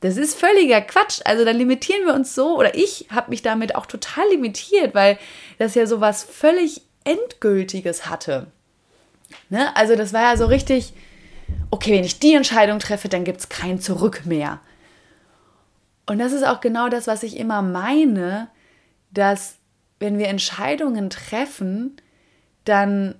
Das 0.00 0.16
ist 0.16 0.40
völliger 0.40 0.80
Quatsch. 0.80 1.20
Also 1.26 1.44
da 1.44 1.50
limitieren 1.50 2.06
wir 2.06 2.14
uns 2.14 2.34
so, 2.34 2.58
oder 2.58 2.74
ich 2.74 3.08
habe 3.10 3.28
mich 3.28 3.42
damit 3.42 3.74
auch 3.74 3.84
total 3.84 4.26
limitiert, 4.30 4.94
weil 4.94 5.18
das 5.58 5.74
ja 5.74 5.84
so 5.86 6.00
was 6.00 6.24
völlig 6.24 6.80
Endgültiges 7.04 8.06
hatte. 8.06 8.46
Ne? 9.50 9.76
Also 9.76 9.94
das 9.94 10.14
war 10.14 10.22
ja 10.22 10.38
so 10.38 10.46
richtig, 10.46 10.94
okay, 11.70 11.92
wenn 11.92 12.04
ich 12.04 12.18
die 12.18 12.32
Entscheidung 12.32 12.78
treffe, 12.78 13.10
dann 13.10 13.24
gibt 13.24 13.40
es 13.40 13.50
kein 13.50 13.78
Zurück 13.78 14.22
mehr. 14.24 14.58
Und 16.06 16.18
das 16.18 16.32
ist 16.32 16.46
auch 16.46 16.62
genau 16.62 16.88
das, 16.88 17.08
was 17.08 17.24
ich 17.24 17.36
immer 17.36 17.60
meine, 17.60 18.48
dass 19.10 19.56
wenn 19.98 20.16
wir 20.16 20.28
Entscheidungen 20.28 21.10
treffen, 21.10 21.98
dann 22.64 23.14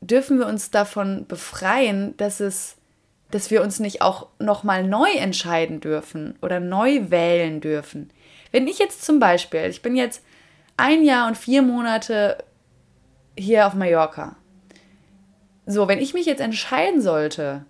dürfen 0.00 0.38
wir 0.38 0.46
uns 0.46 0.70
davon 0.70 1.26
befreien, 1.26 2.16
dass 2.16 2.40
es 2.40 2.76
dass 3.34 3.50
wir 3.50 3.62
uns 3.62 3.80
nicht 3.80 4.00
auch 4.00 4.28
nochmal 4.38 4.86
neu 4.86 5.10
entscheiden 5.10 5.80
dürfen 5.80 6.38
oder 6.40 6.60
neu 6.60 7.10
wählen 7.10 7.60
dürfen. 7.60 8.12
Wenn 8.52 8.68
ich 8.68 8.78
jetzt 8.78 9.04
zum 9.04 9.18
Beispiel, 9.18 9.64
ich 9.64 9.82
bin 9.82 9.96
jetzt 9.96 10.22
ein 10.76 11.02
Jahr 11.02 11.26
und 11.26 11.36
vier 11.36 11.62
Monate 11.62 12.38
hier 13.36 13.66
auf 13.66 13.74
Mallorca. 13.74 14.36
So, 15.66 15.88
wenn 15.88 15.98
ich 15.98 16.14
mich 16.14 16.26
jetzt 16.26 16.40
entscheiden 16.40 17.00
sollte, 17.00 17.64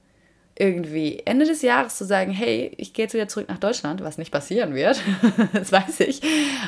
irgendwie 0.58 1.22
Ende 1.24 1.46
des 1.46 1.62
Jahres 1.62 1.96
zu 1.96 2.04
sagen, 2.04 2.30
hey, 2.30 2.72
ich 2.76 2.92
gehe 2.92 3.06
jetzt 3.06 3.14
wieder 3.14 3.28
zurück 3.28 3.48
nach 3.48 3.58
Deutschland, 3.58 4.02
was 4.02 4.18
nicht 4.18 4.30
passieren 4.30 4.74
wird, 4.74 5.00
das 5.54 5.72
weiß 5.72 6.00
ich, 6.00 6.20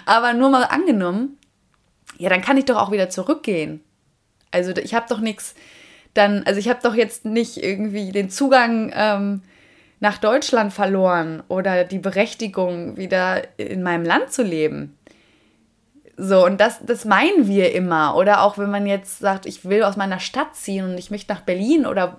aber 0.06 0.32
nur 0.32 0.48
mal 0.48 0.64
angenommen, 0.64 1.36
ja, 2.16 2.30
dann 2.30 2.40
kann 2.40 2.56
ich 2.56 2.64
doch 2.64 2.76
auch 2.76 2.92
wieder 2.92 3.10
zurückgehen. 3.10 3.82
Also 4.50 4.72
ich 4.76 4.94
habe 4.94 5.06
doch 5.08 5.20
nichts, 5.20 5.54
dann, 6.14 6.44
also 6.44 6.58
ich 6.58 6.68
habe 6.68 6.80
doch 6.82 6.94
jetzt 6.94 7.24
nicht 7.24 7.62
irgendwie 7.62 8.12
den 8.12 8.30
Zugang 8.30 8.92
ähm, 8.94 9.42
nach 10.00 10.18
Deutschland 10.18 10.72
verloren 10.72 11.42
oder 11.48 11.84
die 11.84 11.98
Berechtigung, 11.98 12.96
wieder 12.96 13.42
in 13.58 13.82
meinem 13.82 14.04
Land 14.04 14.32
zu 14.32 14.42
leben. 14.42 14.96
So, 16.18 16.44
und 16.44 16.60
das, 16.60 16.80
das 16.84 17.04
meinen 17.04 17.46
wir 17.46 17.74
immer. 17.74 18.16
Oder 18.16 18.42
auch 18.42 18.56
wenn 18.56 18.70
man 18.70 18.86
jetzt 18.86 19.18
sagt, 19.18 19.44
ich 19.46 19.66
will 19.66 19.82
aus 19.82 19.96
meiner 19.96 20.18
Stadt 20.18 20.56
ziehen 20.56 20.86
und 20.86 20.98
ich 20.98 21.10
möchte 21.10 21.32
nach 21.32 21.42
Berlin 21.42 21.86
oder 21.86 22.16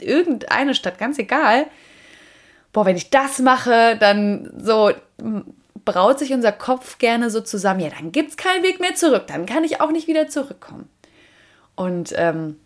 irgendeine 0.00 0.74
Stadt, 0.74 0.98
ganz 0.98 1.18
egal. 1.18 1.66
Boah, 2.72 2.86
wenn 2.86 2.96
ich 2.96 3.10
das 3.10 3.40
mache, 3.40 3.96
dann 3.98 4.52
so 4.56 4.92
braut 5.84 6.18
sich 6.18 6.32
unser 6.32 6.52
Kopf 6.52 6.98
gerne 6.98 7.30
so 7.30 7.40
zusammen. 7.40 7.80
Ja, 7.80 7.90
dann 7.90 8.12
gibt 8.12 8.30
es 8.30 8.36
keinen 8.36 8.62
Weg 8.62 8.80
mehr 8.80 8.94
zurück. 8.94 9.26
Dann 9.26 9.46
kann 9.46 9.64
ich 9.64 9.80
auch 9.80 9.90
nicht 9.90 10.08
wieder 10.08 10.28
zurückkommen. 10.28 10.88
Und 11.76 12.12
ähm, 12.16 12.56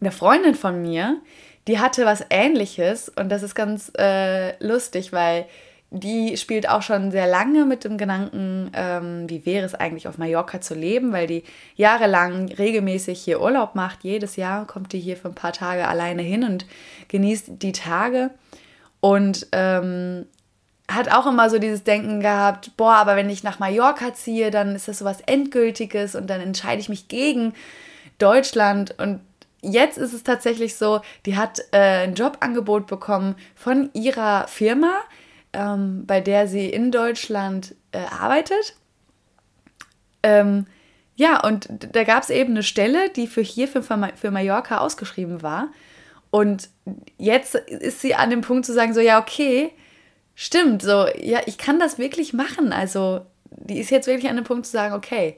eine 0.00 0.12
Freundin 0.12 0.54
von 0.54 0.82
mir, 0.82 1.20
die 1.66 1.78
hatte 1.78 2.04
was 2.04 2.24
Ähnliches 2.30 3.08
und 3.08 3.30
das 3.30 3.42
ist 3.42 3.54
ganz 3.54 3.90
äh, 3.98 4.62
lustig, 4.64 5.12
weil 5.12 5.46
die 5.90 6.36
spielt 6.36 6.68
auch 6.68 6.82
schon 6.82 7.12
sehr 7.12 7.28
lange 7.28 7.64
mit 7.64 7.84
dem 7.84 7.98
Gedanken, 7.98 8.70
ähm, 8.74 9.30
wie 9.30 9.46
wäre 9.46 9.64
es 9.64 9.76
eigentlich 9.76 10.08
auf 10.08 10.18
Mallorca 10.18 10.60
zu 10.60 10.74
leben, 10.74 11.12
weil 11.12 11.28
die 11.28 11.44
jahrelang 11.76 12.48
regelmäßig 12.48 13.20
hier 13.20 13.40
Urlaub 13.40 13.76
macht. 13.76 14.02
Jedes 14.02 14.34
Jahr 14.34 14.66
kommt 14.66 14.92
die 14.92 14.98
hier 14.98 15.16
für 15.16 15.28
ein 15.28 15.36
paar 15.36 15.52
Tage 15.52 15.86
alleine 15.86 16.22
hin 16.22 16.42
und 16.42 16.66
genießt 17.08 17.62
die 17.62 17.70
Tage. 17.70 18.30
Und 18.98 19.46
ähm, 19.52 20.26
hat 20.88 21.12
auch 21.12 21.26
immer 21.26 21.48
so 21.48 21.58
dieses 21.58 21.84
Denken 21.84 22.20
gehabt, 22.20 22.76
boah, 22.76 22.94
aber 22.94 23.14
wenn 23.14 23.30
ich 23.30 23.44
nach 23.44 23.60
Mallorca 23.60 24.14
ziehe, 24.14 24.50
dann 24.50 24.74
ist 24.74 24.88
das 24.88 24.98
so 24.98 25.04
was 25.04 25.20
Endgültiges 25.20 26.16
und 26.16 26.28
dann 26.28 26.40
entscheide 26.40 26.80
ich 26.80 26.88
mich 26.88 27.06
gegen 27.06 27.54
Deutschland. 28.18 28.98
Und 28.98 29.20
jetzt 29.60 29.98
ist 29.98 30.12
es 30.12 30.22
tatsächlich 30.22 30.76
so, 30.76 31.00
die 31.26 31.36
hat 31.36 31.60
äh, 31.72 32.04
ein 32.04 32.14
Jobangebot 32.14 32.86
bekommen 32.86 33.36
von 33.54 33.90
ihrer 33.92 34.46
Firma 34.48 35.00
ähm, 35.54 36.04
bei 36.06 36.20
der 36.20 36.48
sie 36.48 36.68
in 36.68 36.90
Deutschland 36.90 37.74
äh, 37.92 37.98
arbeitet. 37.98 38.76
Ähm, 40.22 40.66
ja, 41.16 41.40
und 41.46 41.68
da 41.92 42.02
gab 42.02 42.24
es 42.24 42.30
eben 42.30 42.50
eine 42.50 42.62
Stelle, 42.64 43.08
die 43.10 43.26
für 43.26 43.40
hier, 43.40 43.68
für, 43.68 43.82
für 43.82 44.30
Mallorca 44.30 44.78
ausgeschrieben 44.78 45.42
war. 45.42 45.68
Und 46.30 46.68
jetzt 47.16 47.54
ist 47.54 48.00
sie 48.00 48.16
an 48.16 48.30
dem 48.30 48.40
Punkt 48.40 48.66
zu 48.66 48.72
sagen, 48.74 48.92
so, 48.92 49.00
ja, 49.00 49.20
okay, 49.20 49.70
stimmt, 50.34 50.82
so, 50.82 51.06
ja, 51.20 51.40
ich 51.46 51.56
kann 51.56 51.78
das 51.78 51.98
wirklich 51.98 52.32
machen. 52.32 52.72
Also, 52.72 53.24
die 53.50 53.78
ist 53.78 53.90
jetzt 53.90 54.08
wirklich 54.08 54.28
an 54.28 54.36
dem 54.36 54.44
Punkt 54.44 54.66
zu 54.66 54.72
sagen, 54.72 54.94
okay, 54.94 55.36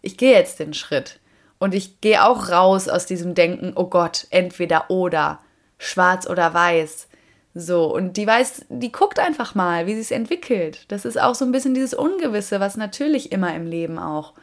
ich 0.00 0.16
gehe 0.16 0.32
jetzt 0.32 0.58
den 0.58 0.72
Schritt. 0.72 1.20
Und 1.58 1.74
ich 1.74 2.00
gehe 2.00 2.24
auch 2.24 2.50
raus 2.50 2.88
aus 2.88 3.06
diesem 3.06 3.34
Denken, 3.34 3.72
oh 3.74 3.86
Gott, 3.86 4.26
entweder 4.30 4.90
oder, 4.90 5.40
schwarz 5.78 6.28
oder 6.28 6.54
weiß. 6.54 7.08
So, 7.54 7.92
und 7.92 8.16
die 8.16 8.26
weiß, 8.26 8.66
die 8.68 8.92
guckt 8.92 9.18
einfach 9.18 9.54
mal, 9.54 9.86
wie 9.86 9.94
sie 9.94 10.00
es 10.00 10.10
entwickelt. 10.10 10.84
Das 10.88 11.04
ist 11.04 11.20
auch 11.20 11.34
so 11.34 11.44
ein 11.44 11.52
bisschen 11.52 11.74
dieses 11.74 11.94
Ungewisse, 11.94 12.60
was 12.60 12.76
natürlich 12.76 13.32
immer 13.32 13.54
im 13.54 13.66
Leben 13.66 13.98
auch 13.98 14.34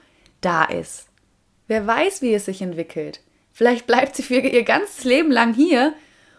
da 0.42 0.66
ist. 0.66 1.08
Wer 1.68 1.88
weiß, 1.88 2.22
wie 2.22 2.34
es 2.34 2.46
sich 2.46 2.62
entwickelt. 2.62 3.22
Vielleicht 3.54 3.88
bleibt 3.88 4.16
sie 4.16 4.24
für 4.24 4.36
ihr 4.36 4.64
ganzes 4.64 5.06
Leben 5.06 5.32
lang 5.32 5.54
hier 5.54 5.94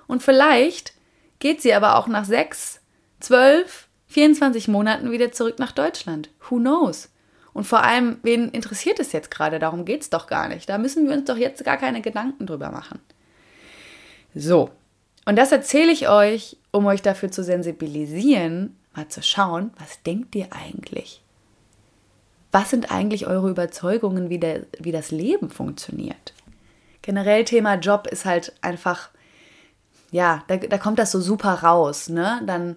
und 0.07 0.23
vielleicht 0.23 0.93
geht 1.39 1.63
sie 1.63 1.73
aber 1.73 1.97
auch 1.97 2.07
nach 2.09 2.25
sechs, 2.27 2.81
zwölf, 3.21 3.89
24 4.09 4.69
Monaten 4.69 5.11
wieder 5.11 5.33
zurück 5.33 5.59
nach 5.59 5.73
Deutschland. 5.73 6.31
Who 6.49 6.57
knows? 6.57 7.09
Und 7.57 7.65
vor 7.65 7.83
allem, 7.83 8.19
wen 8.23 8.51
interessiert 8.51 9.01
es 9.01 9.13
jetzt 9.13 9.31
gerade? 9.31 9.59
Darum 9.59 9.87
geht 9.87 10.03
es 10.03 10.11
doch 10.11 10.27
gar 10.27 10.47
nicht. 10.47 10.69
Da 10.69 10.77
müssen 10.77 11.09
wir 11.09 11.17
uns 11.17 11.25
doch 11.25 11.39
jetzt 11.39 11.65
gar 11.65 11.79
keine 11.79 12.03
Gedanken 12.03 12.47
drüber 12.47 12.71
machen. 12.71 13.01
So, 14.35 14.69
und 15.25 15.37
das 15.37 15.53
erzähle 15.53 15.91
ich 15.91 16.07
euch, 16.07 16.59
um 16.71 16.85
euch 16.85 17.01
dafür 17.01 17.31
zu 17.31 17.43
sensibilisieren, 17.43 18.77
mal 18.95 19.09
zu 19.09 19.23
schauen, 19.23 19.71
was 19.79 20.03
denkt 20.03 20.35
ihr 20.35 20.49
eigentlich? 20.51 21.23
Was 22.53 22.69
sind 22.69 22.91
eigentlich 22.91 23.27
eure 23.27 23.49
Überzeugungen, 23.49 24.29
wie, 24.29 24.39
der, 24.39 24.67
wie 24.79 24.93
das 24.93 25.11
Leben 25.11 25.49
funktioniert? 25.49 26.35
Generell 27.01 27.47
Thema 27.47 27.77
Job 27.77 28.07
ist 28.07 28.27
halt 28.27 28.53
einfach, 28.61 29.09
ja, 30.11 30.45
da, 30.49 30.59
da 30.59 30.77
kommt 30.77 30.99
das 30.99 31.11
so 31.11 31.23
super 31.23 31.55
raus, 31.63 32.11
ne? 32.11 32.43
Dann, 32.45 32.77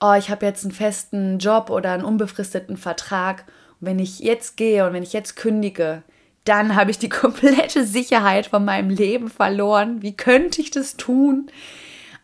oh, 0.00 0.12
ich 0.18 0.28
habe 0.28 0.44
jetzt 0.44 0.64
einen 0.64 0.74
festen 0.74 1.38
Job 1.38 1.70
oder 1.70 1.92
einen 1.92 2.04
unbefristeten 2.04 2.76
Vertrag. 2.76 3.46
Wenn 3.80 3.98
ich 3.98 4.18
jetzt 4.20 4.56
gehe 4.56 4.86
und 4.86 4.92
wenn 4.92 5.02
ich 5.02 5.12
jetzt 5.12 5.36
kündige, 5.36 6.02
dann 6.44 6.74
habe 6.74 6.90
ich 6.90 6.98
die 6.98 7.08
komplette 7.08 7.84
Sicherheit 7.84 8.46
von 8.46 8.64
meinem 8.64 8.90
Leben 8.90 9.28
verloren. 9.28 10.02
Wie 10.02 10.16
könnte 10.16 10.60
ich 10.60 10.70
das 10.70 10.96
tun? 10.96 11.50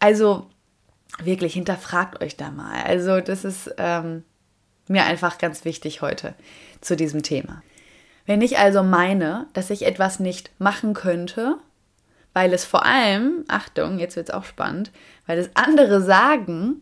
Also 0.00 0.46
wirklich, 1.22 1.54
hinterfragt 1.54 2.22
euch 2.22 2.36
da 2.36 2.50
mal. 2.50 2.82
Also 2.84 3.20
das 3.20 3.44
ist 3.44 3.74
ähm, 3.78 4.24
mir 4.88 5.04
einfach 5.04 5.38
ganz 5.38 5.64
wichtig 5.64 6.02
heute 6.02 6.34
zu 6.80 6.96
diesem 6.96 7.22
Thema. 7.22 7.62
Wenn 8.26 8.40
ich 8.40 8.58
also 8.58 8.82
meine, 8.82 9.46
dass 9.52 9.70
ich 9.70 9.84
etwas 9.84 10.18
nicht 10.18 10.50
machen 10.58 10.94
könnte, 10.94 11.58
weil 12.32 12.52
es 12.52 12.64
vor 12.64 12.84
allem, 12.84 13.44
Achtung, 13.48 13.98
jetzt 13.98 14.16
wird 14.16 14.28
es 14.28 14.34
auch 14.34 14.44
spannend, 14.44 14.90
weil 15.26 15.38
es 15.38 15.50
andere 15.54 16.02
sagen, 16.02 16.80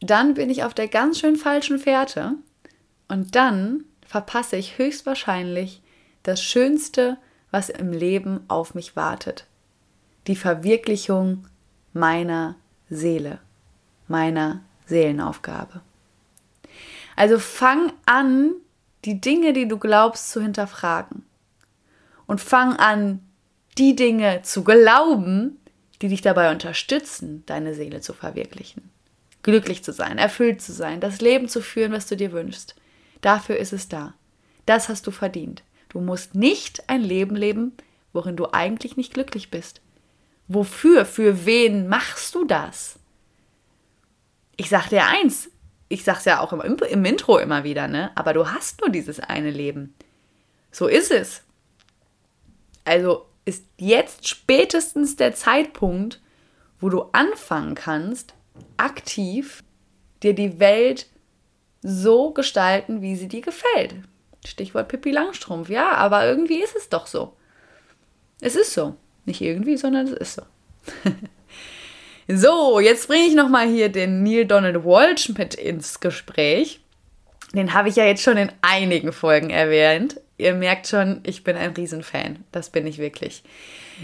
dann 0.00 0.34
bin 0.34 0.50
ich 0.50 0.64
auf 0.64 0.74
der 0.74 0.88
ganz 0.88 1.20
schön 1.20 1.36
falschen 1.36 1.78
Fährte 1.78 2.34
und 3.12 3.34
dann 3.36 3.84
verpasse 4.06 4.56
ich 4.56 4.78
höchstwahrscheinlich 4.78 5.82
das 6.22 6.42
Schönste, 6.42 7.18
was 7.50 7.68
im 7.68 7.92
Leben 7.92 8.40
auf 8.48 8.74
mich 8.74 8.96
wartet. 8.96 9.44
Die 10.28 10.34
Verwirklichung 10.34 11.46
meiner 11.92 12.56
Seele, 12.88 13.38
meiner 14.08 14.62
Seelenaufgabe. 14.86 15.82
Also 17.14 17.38
fang 17.38 17.92
an, 18.06 18.52
die 19.04 19.20
Dinge, 19.20 19.52
die 19.52 19.68
du 19.68 19.76
glaubst, 19.76 20.30
zu 20.30 20.40
hinterfragen. 20.40 21.26
Und 22.26 22.40
fang 22.40 22.76
an, 22.76 23.20
die 23.76 23.94
Dinge 23.94 24.40
zu 24.40 24.64
glauben, 24.64 25.58
die 26.00 26.08
dich 26.08 26.22
dabei 26.22 26.50
unterstützen, 26.50 27.42
deine 27.44 27.74
Seele 27.74 28.00
zu 28.00 28.14
verwirklichen. 28.14 28.88
Glücklich 29.42 29.84
zu 29.84 29.92
sein, 29.92 30.16
erfüllt 30.16 30.62
zu 30.62 30.72
sein, 30.72 31.00
das 31.00 31.20
Leben 31.20 31.50
zu 31.50 31.60
führen, 31.60 31.92
was 31.92 32.06
du 32.06 32.16
dir 32.16 32.32
wünschst. 32.32 32.74
Dafür 33.22 33.56
ist 33.56 33.72
es 33.72 33.88
da. 33.88 34.14
Das 34.66 34.90
hast 34.90 35.06
du 35.06 35.10
verdient. 35.10 35.62
Du 35.88 36.00
musst 36.00 36.34
nicht 36.34 36.88
ein 36.90 37.00
Leben 37.00 37.34
leben, 37.34 37.72
worin 38.12 38.36
du 38.36 38.52
eigentlich 38.52 38.96
nicht 38.96 39.14
glücklich 39.14 39.50
bist. 39.50 39.80
Wofür? 40.48 41.06
Für 41.06 41.46
wen 41.46 41.88
machst 41.88 42.34
du 42.34 42.44
das? 42.44 42.98
Ich 44.56 44.68
sag 44.68 44.88
dir 44.88 45.06
eins, 45.06 45.50
ich 45.88 46.04
sag's 46.04 46.24
ja 46.24 46.40
auch 46.40 46.52
im, 46.52 46.60
im 46.60 47.04
Intro 47.04 47.38
immer 47.38 47.64
wieder, 47.64 47.88
ne? 47.88 48.10
Aber 48.14 48.32
du 48.32 48.50
hast 48.50 48.80
nur 48.80 48.90
dieses 48.90 49.20
eine 49.20 49.50
Leben. 49.50 49.94
So 50.70 50.86
ist 50.88 51.10
es. 51.10 51.42
Also 52.84 53.26
ist 53.44 53.64
jetzt 53.78 54.28
spätestens 54.28 55.16
der 55.16 55.34
Zeitpunkt, 55.34 56.20
wo 56.80 56.88
du 56.88 57.02
anfangen 57.12 57.74
kannst, 57.74 58.34
aktiv 58.76 59.62
dir 60.22 60.34
die 60.34 60.58
Welt 60.58 61.08
so 61.82 62.30
gestalten, 62.30 63.02
wie 63.02 63.16
sie 63.16 63.28
dir 63.28 63.42
gefällt. 63.42 63.94
Stichwort 64.44 64.88
Pippi 64.88 65.10
Langstrumpf, 65.10 65.68
ja, 65.68 65.92
aber 65.92 66.26
irgendwie 66.26 66.62
ist 66.62 66.76
es 66.76 66.88
doch 66.88 67.06
so. 67.06 67.34
Es 68.40 68.56
ist 68.56 68.72
so. 68.72 68.96
Nicht 69.24 69.40
irgendwie, 69.40 69.76
sondern 69.76 70.06
es 70.06 70.12
ist 70.12 70.34
so. 70.34 70.42
so, 72.28 72.80
jetzt 72.80 73.06
bringe 73.06 73.26
ich 73.26 73.34
nochmal 73.34 73.68
hier 73.68 73.88
den 73.88 74.22
Neil 74.22 74.46
Donald 74.46 74.84
Walsh 74.84 75.28
mit 75.30 75.54
ins 75.54 76.00
Gespräch. 76.00 76.80
Den 77.54 77.74
habe 77.74 77.88
ich 77.88 77.96
ja 77.96 78.04
jetzt 78.04 78.22
schon 78.22 78.36
in 78.36 78.50
einigen 78.62 79.12
Folgen 79.12 79.50
erwähnt. 79.50 80.20
Ihr 80.38 80.54
merkt 80.54 80.88
schon, 80.88 81.20
ich 81.24 81.44
bin 81.44 81.56
ein 81.56 81.72
Riesenfan. 81.72 82.44
Das 82.50 82.70
bin 82.70 82.86
ich 82.86 82.98
wirklich. 82.98 83.44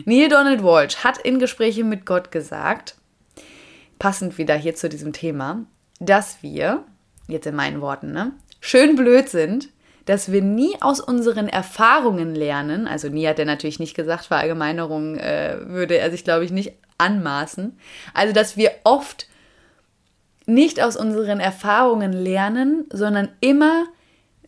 Neil 0.05 0.29
Donald 0.29 0.63
Walsh 0.63 0.99
hat 0.99 1.19
in 1.19 1.39
Gesprächen 1.41 1.89
mit 1.89 2.07
Gott 2.07 2.31
gesagt, 2.31 2.95
passend 3.99 4.39
wieder 4.39 4.55
hier 4.55 4.77
zu 4.77 4.89
diesem 4.89 5.13
Thema, 5.13 5.65
dass 5.99 6.43
wir, 6.43 6.85
jetzt 7.29 7.47
in 7.47 7.55
meinen 7.55 7.81
Worten, 7.81 8.13
ne, 8.13 8.33
schön 8.61 8.97
blöd 8.97 9.29
sind, 9.29 9.69
dass 10.07 10.33
wir 10.33 10.43
nie 10.43 10.75
aus 10.81 11.01
unseren 11.01 11.49
Erfahrungen 11.49 12.35
lernen. 12.35 12.89
Also 12.89 13.09
nie 13.09 13.29
hat 13.29 13.39
er 13.39 13.45
natürlich 13.45 13.79
nicht 13.79 13.95
gesagt, 13.95 14.25
Verallgemeinerung 14.25 15.17
äh, 15.17 15.59
würde 15.67 15.99
er 15.99 16.11
sich, 16.11 16.25
glaube 16.25 16.45
ich, 16.45 16.51
nicht 16.51 16.73
anmaßen. 16.97 17.79
Also 18.15 18.33
dass 18.33 18.57
wir 18.57 18.73
oft 18.85 19.29
nicht 20.47 20.83
aus 20.83 20.97
unseren 20.97 21.41
Erfahrungen 21.41 22.13
lernen, 22.13 22.87
sondern 22.91 23.29
immer 23.41 23.85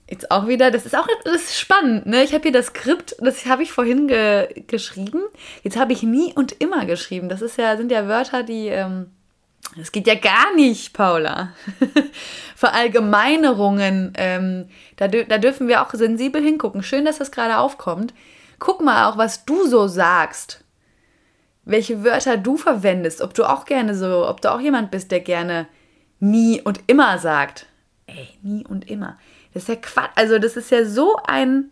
jetzt 0.08 0.30
auch 0.30 0.48
wieder, 0.48 0.70
das 0.70 0.86
ist 0.86 0.96
auch 0.96 1.06
das 1.24 1.34
ist 1.34 1.58
spannend, 1.58 2.06
ne? 2.06 2.24
Ich 2.24 2.32
habe 2.32 2.42
hier 2.42 2.52
das 2.52 2.66
Skript, 2.68 3.14
das 3.20 3.44
habe 3.46 3.62
ich 3.62 3.70
vorhin 3.70 4.08
ge 4.08 4.64
geschrieben. 4.66 5.22
Jetzt 5.62 5.76
habe 5.78 5.92
ich 5.92 6.02
nie 6.02 6.32
und 6.34 6.52
immer 6.52 6.86
geschrieben. 6.86 7.28
Das 7.28 7.42
ist 7.42 7.58
ja 7.58 7.76
sind 7.76 7.92
ja 7.92 8.08
Wörter, 8.08 8.42
die 8.42 8.68
ähm, 8.68 9.10
das 9.76 9.92
geht 9.92 10.06
ja 10.06 10.16
gar 10.16 10.54
nicht, 10.54 10.92
Paula. 10.92 11.52
Verallgemeinerungen, 12.56 14.12
ähm, 14.16 14.68
da, 14.96 15.08
da 15.08 15.38
dürfen 15.38 15.68
wir 15.68 15.82
auch 15.82 15.92
sensibel 15.92 16.42
hingucken. 16.42 16.82
Schön, 16.82 17.04
dass 17.04 17.18
das 17.18 17.30
gerade 17.30 17.58
aufkommt. 17.58 18.12
Guck 18.58 18.80
mal 18.82 19.08
auch, 19.08 19.16
was 19.16 19.44
du 19.44 19.66
so 19.66 19.86
sagst. 19.86 20.64
Welche 21.64 22.04
Wörter 22.04 22.36
du 22.36 22.56
verwendest. 22.56 23.20
Ob 23.20 23.34
du 23.34 23.44
auch 23.44 23.64
gerne 23.64 23.94
so, 23.94 24.28
ob 24.28 24.40
du 24.40 24.52
auch 24.52 24.60
jemand 24.60 24.90
bist, 24.90 25.10
der 25.10 25.20
gerne 25.20 25.68
nie 26.18 26.60
und 26.60 26.80
immer 26.86 27.18
sagt. 27.18 27.66
Ey, 28.06 28.28
nie 28.42 28.66
und 28.66 28.90
immer. 28.90 29.18
Das 29.54 29.64
ist 29.64 29.68
ja 29.68 29.76
Quatsch. 29.76 30.10
Also, 30.16 30.38
das 30.38 30.56
ist 30.56 30.70
ja 30.70 30.84
so 30.84 31.16
ein, 31.26 31.70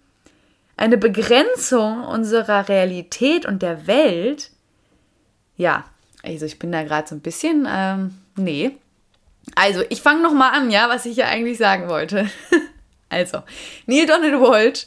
eine 0.76 0.98
Begrenzung 0.98 2.04
unserer 2.04 2.68
Realität 2.68 3.44
und 3.44 3.62
der 3.62 3.86
Welt. 3.86 4.50
Ja, 5.56 5.84
also 6.28 6.44
ich 6.44 6.58
bin 6.58 6.72
da 6.72 6.82
gerade 6.82 7.08
so 7.08 7.14
ein 7.14 7.20
bisschen, 7.20 7.66
ähm, 7.68 8.18
nee. 8.36 8.76
Also, 9.54 9.82
ich 9.88 10.02
fange 10.02 10.22
nochmal 10.22 10.52
an, 10.52 10.70
ja, 10.70 10.90
was 10.90 11.06
ich 11.06 11.16
ja 11.16 11.26
eigentlich 11.26 11.56
sagen 11.56 11.88
wollte. 11.88 12.28
also, 13.08 13.42
Neil 13.86 14.04
Donald 14.04 14.34
Walsh 14.34 14.86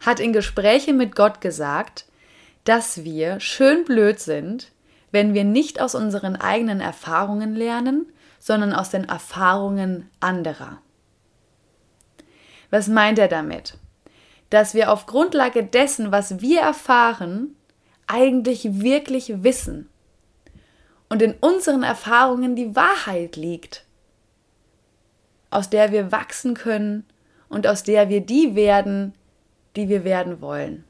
hat 0.00 0.18
in 0.18 0.32
Gesprächen 0.32 0.96
mit 0.96 1.14
Gott 1.14 1.42
gesagt, 1.42 2.06
dass 2.64 3.04
wir 3.04 3.38
schön 3.40 3.84
blöd 3.84 4.18
sind, 4.18 4.72
wenn 5.10 5.34
wir 5.34 5.44
nicht 5.44 5.78
aus 5.80 5.94
unseren 5.94 6.36
eigenen 6.36 6.80
Erfahrungen 6.80 7.54
lernen, 7.54 8.10
sondern 8.38 8.72
aus 8.72 8.88
den 8.88 9.04
Erfahrungen 9.04 10.08
anderer. 10.20 10.78
Was 12.70 12.88
meint 12.88 13.18
er 13.18 13.28
damit? 13.28 13.74
Dass 14.48 14.72
wir 14.72 14.90
auf 14.90 15.04
Grundlage 15.04 15.64
dessen, 15.64 16.12
was 16.12 16.40
wir 16.40 16.60
erfahren, 16.60 17.56
eigentlich 18.06 18.80
wirklich 18.80 19.42
wissen 19.42 19.90
und 21.08 21.22
in 21.22 21.34
unseren 21.34 21.82
Erfahrungen 21.82 22.56
die 22.56 22.76
Wahrheit 22.76 23.36
liegt, 23.36 23.84
aus 25.50 25.70
der 25.70 25.92
wir 25.92 26.12
wachsen 26.12 26.54
können 26.54 27.06
und 27.48 27.66
aus 27.66 27.82
der 27.82 28.08
wir 28.08 28.20
die 28.20 28.54
werden, 28.54 29.14
die 29.76 29.88
wir 29.88 30.04
werden 30.04 30.40
wollen. 30.40 30.84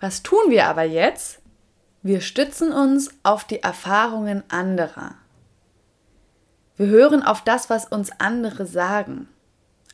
Was 0.00 0.22
tun 0.22 0.50
wir 0.50 0.66
aber 0.66 0.84
jetzt? 0.84 1.40
Wir 2.02 2.20
stützen 2.20 2.72
uns 2.72 3.10
auf 3.22 3.44
die 3.44 3.62
Erfahrungen 3.62 4.42
anderer. 4.48 5.14
Wir 6.76 6.86
hören 6.86 7.22
auf 7.22 7.42
das, 7.42 7.70
was 7.70 7.86
uns 7.86 8.10
andere 8.18 8.66
sagen. 8.66 9.28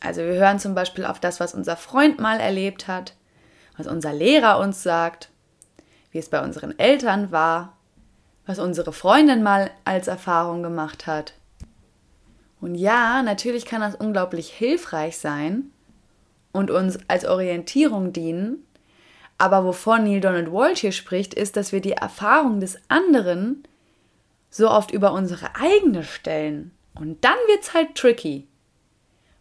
Also 0.00 0.22
wir 0.22 0.32
hören 0.32 0.58
zum 0.58 0.74
Beispiel 0.74 1.04
auf 1.04 1.20
das, 1.20 1.40
was 1.40 1.54
unser 1.54 1.76
Freund 1.76 2.18
mal 2.18 2.40
erlebt 2.40 2.88
hat, 2.88 3.14
was 3.76 3.86
unser 3.86 4.12
Lehrer 4.12 4.58
uns 4.58 4.82
sagt, 4.82 5.30
wie 6.10 6.18
es 6.18 6.30
bei 6.30 6.42
unseren 6.42 6.78
Eltern 6.78 7.30
war 7.30 7.76
was 8.50 8.58
unsere 8.58 8.92
Freundin 8.92 9.44
mal 9.44 9.70
als 9.84 10.08
Erfahrung 10.08 10.64
gemacht 10.64 11.06
hat. 11.06 11.34
Und 12.60 12.74
ja, 12.74 13.22
natürlich 13.22 13.64
kann 13.64 13.80
das 13.80 13.94
unglaublich 13.94 14.50
hilfreich 14.50 15.18
sein 15.18 15.70
und 16.50 16.72
uns 16.72 16.98
als 17.06 17.24
Orientierung 17.24 18.12
dienen, 18.12 18.66
aber 19.38 19.64
wovon 19.64 20.02
Neil 20.02 20.20
Donald 20.20 20.52
Walsh 20.52 20.80
hier 20.80 20.90
spricht, 20.90 21.32
ist, 21.32 21.56
dass 21.56 21.70
wir 21.70 21.80
die 21.80 21.92
Erfahrung 21.92 22.58
des 22.58 22.76
anderen 22.88 23.62
so 24.50 24.68
oft 24.68 24.90
über 24.90 25.12
unsere 25.12 25.54
eigene 25.54 26.02
stellen. 26.02 26.72
Und 26.94 27.24
dann 27.24 27.38
wird 27.46 27.62
es 27.62 27.72
halt 27.72 27.94
tricky. 27.94 28.48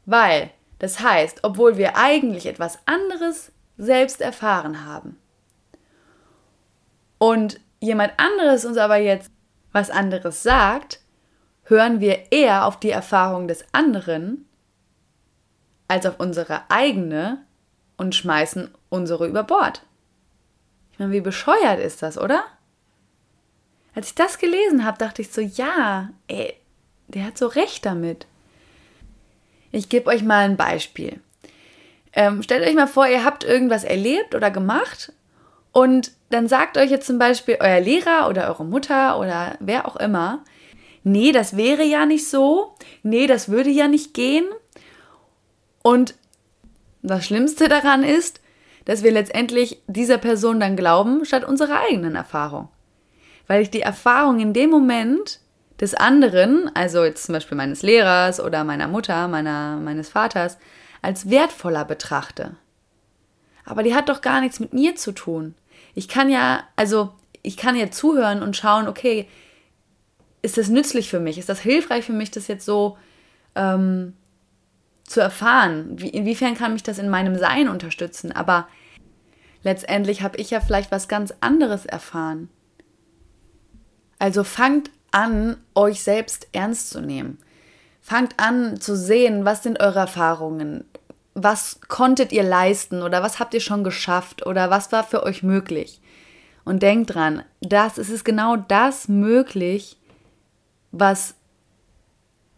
Weil, 0.06 0.52
das 0.78 1.00
heißt, 1.00 1.39
obwohl 1.41 1.78
wir 1.78 1.98
eigentlich 1.98 2.45
etwas 2.45 2.78
anderes 2.86 3.52
selbst 3.76 4.22
erfahren 4.22 4.86
haben 4.86 5.17
und 7.17 7.60
jemand 7.80 8.13
anderes 8.18 8.65
uns 8.65 8.78
aber 8.78 8.98
jetzt 8.98 9.32
was 9.72 9.89
anderes 9.89 10.44
sagt, 10.44 11.00
hören 11.63 12.00
wir 12.00 12.32
eher 12.32 12.65
auf 12.65 12.80
die 12.80 12.89
Erfahrung 12.89 13.48
des 13.48 13.63
anderen 13.72 14.46
als 15.88 16.06
auf 16.06 16.20
unsere 16.20 16.70
eigene 16.70 17.44
und 17.98 18.15
schmeißen 18.15 18.74
unsere 18.89 19.28
über 19.28 19.44
Bord. 19.44 19.84
Ich 20.92 21.00
meine, 21.00 21.12
wie 21.12 21.22
bescheuert 21.22 21.80
ist 21.80 22.02
das, 22.02 22.18
oder? 22.18 22.44
Als 23.96 24.08
ich 24.08 24.15
das 24.15 24.38
gelesen 24.38 24.86
habe, 24.86 24.98
dachte 24.98 25.22
ich 25.22 25.32
so, 25.32 25.42
ja, 25.42 26.10
ey, 26.28 26.56
der 27.08 27.26
hat 27.26 27.38
so 27.38 27.48
recht 27.48 27.86
damit. 27.86 28.28
Ich 29.72 29.89
gebe 29.89 30.08
euch 30.08 30.24
mal 30.24 30.46
ein 30.46 30.58
Beispiel. 30.58 31.20
Ähm, 32.13 32.42
stellt 32.42 32.68
euch 32.68 32.76
mal 32.76 32.88
vor, 32.88 33.08
ihr 33.08 33.24
habt 33.24 33.44
irgendwas 33.44 33.84
erlebt 33.84 34.34
oder 34.36 34.52
gemacht 34.52 35.13
und 35.72 36.12
dann 36.30 36.48
sagt 36.48 36.78
euch 36.78 36.90
jetzt 36.90 37.08
zum 37.08 37.20
Beispiel 37.20 37.58
euer 37.60 37.80
Lehrer 37.80 38.28
oder 38.30 38.48
eure 38.48 38.66
Mutter 38.66 39.20
oder 39.20 39.56
wer 39.60 39.88
auch 39.88 39.96
immer, 39.96 40.44
nee, 41.04 41.32
das 41.32 41.58
wäre 41.58 41.84
ja 41.84 42.06
nicht 42.06 42.28
so, 42.28 42.76
nee, 43.04 43.28
das 43.28 43.50
würde 43.50 43.70
ja 43.70 43.88
nicht 43.88 44.14
gehen. 44.14 44.46
Und 45.82 46.16
das 47.02 47.26
Schlimmste 47.26 47.68
daran 47.70 48.04
ist, 48.04 48.42
dass 48.86 49.04
wir 49.04 49.12
letztendlich 49.12 49.82
dieser 49.88 50.18
Person 50.18 50.60
dann 50.60 50.76
glauben, 50.76 51.26
statt 51.26 51.46
unserer 51.46 51.82
eigenen 51.82 52.16
Erfahrung. 52.16 52.70
Weil 53.48 53.62
ich 53.62 53.70
die 53.70 53.82
Erfahrung 53.82 54.40
in 54.40 54.54
dem 54.54 54.70
Moment 54.70 55.40
des 55.80 55.94
anderen, 55.96 56.70
also 56.76 57.04
jetzt 57.04 57.26
zum 57.26 57.34
Beispiel 57.34 57.58
meines 57.58 57.84
Lehrers 57.84 58.40
oder 58.40 58.64
meiner 58.64 58.88
Mutter, 58.88 59.28
meiner, 59.28 59.78
meines 59.78 60.10
Vaters, 60.10 60.58
als 61.02 61.30
wertvoller 61.30 61.86
betrachte. 61.86 62.58
Aber 63.65 63.84
die 63.84 63.95
hat 63.95 64.10
doch 64.10 64.22
gar 64.22 64.41
nichts 64.41 64.60
mit 64.60 64.74
mir 64.74 64.95
zu 64.95 65.12
tun. 65.12 65.56
Ich 65.95 66.08
kann 66.08 66.30
ja, 66.30 66.63
also 66.76 67.12
ich 67.41 67.58
kann 67.58 67.76
ja 67.76 67.91
zuhören 67.91 68.41
und 68.41 68.58
schauen, 68.58 68.88
okay, 68.88 69.28
ist 70.41 70.58
das 70.58 70.69
nützlich 70.69 71.10
für 71.10 71.19
mich? 71.19 71.38
Ist 71.38 71.50
das 71.50 71.60
hilfreich 71.60 72.06
für 72.06 72.13
mich, 72.13 72.32
das 72.32 72.48
jetzt 72.48 72.65
so 72.65 72.98
ähm, 73.56 74.13
zu 75.04 75.19
erfahren? 75.19 76.00
Wie, 76.00 76.10
inwiefern 76.10 76.56
kann 76.56 76.74
mich 76.74 76.84
das 76.84 77.00
in 77.00 77.10
meinem 77.10 77.38
Sein 77.38 77.67
unterstützen? 77.67 78.32
Aber 78.32 78.67
letztendlich 79.63 80.22
habe 80.22 80.38
ich 80.38 80.50
ja 80.50 80.62
vielleicht 80.62 80.91
was 80.91 81.08
ganz 81.08 81.34
anderes 81.41 81.86
erfahren. 81.86 82.50
Also 84.17 84.43
fangt 84.43 84.91
an, 85.12 85.58
euch 85.76 86.04
selbst 86.04 86.48
ernst 86.52 86.89
zu 86.89 87.02
nehmen. 87.02 87.39
Fangt 88.02 88.36
an 88.38 88.80
zu 88.80 88.95
sehen, 88.95 89.45
was 89.45 89.63
sind 89.63 89.80
eure 89.80 90.00
Erfahrungen? 90.00 90.86
Was 91.43 91.80
konntet 91.88 92.32
ihr 92.32 92.43
leisten 92.43 93.02
oder 93.02 93.23
was 93.23 93.39
habt 93.39 93.54
ihr 93.54 93.62
schon 93.62 93.84
geschafft 93.84 94.45
oder 94.45 94.69
was 94.69 94.91
war 94.91 95.04
für 95.04 95.23
euch 95.23 95.43
möglich. 95.43 96.02
Und 96.65 96.84
denkt 96.84 97.15
dran, 97.15 97.43
das 97.62 97.97
es 97.97 98.10
ist 98.10 98.25
genau 98.25 98.56
das 98.58 99.08
möglich, 99.08 99.97
was 100.91 101.36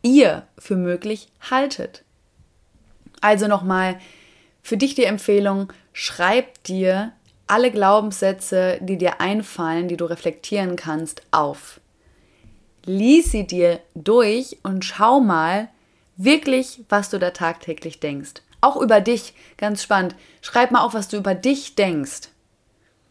ihr 0.01 0.47
für 0.57 0.75
möglich 0.75 1.29
haltet. 1.49 2.03
Also 3.21 3.47
nochmal 3.47 3.99
für 4.63 4.77
dich 4.77 4.95
die 4.95 5.05
Empfehlung, 5.05 5.71
schreib 5.93 6.63
dir 6.63 7.13
alle 7.47 7.71
Glaubenssätze, 7.71 8.79
die 8.81 8.97
dir 8.97 9.21
einfallen, 9.21 9.87
die 9.87 9.97
du 9.97 10.05
reflektieren 10.05 10.75
kannst, 10.75 11.21
auf. 11.31 11.79
Lies 12.85 13.31
sie 13.31 13.45
dir 13.45 13.79
durch 13.93 14.57
und 14.63 14.83
schau 14.83 15.19
mal 15.19 15.69
wirklich, 16.17 16.83
was 16.89 17.09
du 17.09 17.19
da 17.19 17.31
tagtäglich 17.31 17.99
denkst. 17.99 18.41
Auch 18.61 18.79
über 18.79 19.01
dich, 19.01 19.33
ganz 19.57 19.83
spannend. 19.83 20.15
Schreib 20.41 20.71
mal 20.71 20.81
auf, 20.81 20.93
was 20.93 21.07
du 21.07 21.17
über 21.17 21.33
dich 21.35 21.75
denkst. 21.75 22.29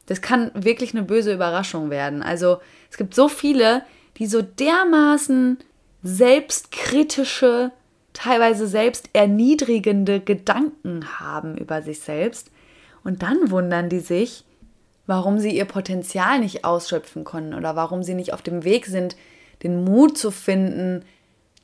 das 0.07 0.21
kann 0.21 0.51
wirklich 0.55 0.93
eine 0.93 1.05
böse 1.05 1.33
Überraschung 1.33 1.91
werden. 1.91 2.23
Also 2.23 2.59
es 2.91 2.97
gibt 2.97 3.15
so 3.15 3.29
viele, 3.29 3.85
die 4.17 4.27
so 4.27 4.43
dermaßen 4.43 5.59
selbstkritische, 6.03 7.71
teilweise 8.13 8.67
selbsterniedrigende 8.67 10.21
Gedanken 10.21 11.21
haben 11.21 11.57
über 11.57 11.83
sich 11.83 12.01
selbst. 12.01 12.51
Und 13.05 13.23
dann 13.23 13.51
wundern 13.51 13.89
die 13.89 14.01
sich, 14.01 14.45
warum 15.07 15.39
sie 15.39 15.57
ihr 15.57 15.65
Potenzial 15.65 16.41
nicht 16.41 16.65
ausschöpfen 16.65 17.25
können 17.25 17.55
oder 17.55 17.77
warum 17.77 18.03
sie 18.03 18.15
nicht 18.15 18.33
auf 18.33 18.43
dem 18.43 18.65
Weg 18.65 18.87
sind, 18.87 19.17
den 19.63 19.85
Mut 19.85 20.19
zu 20.19 20.31
finden, 20.31 21.05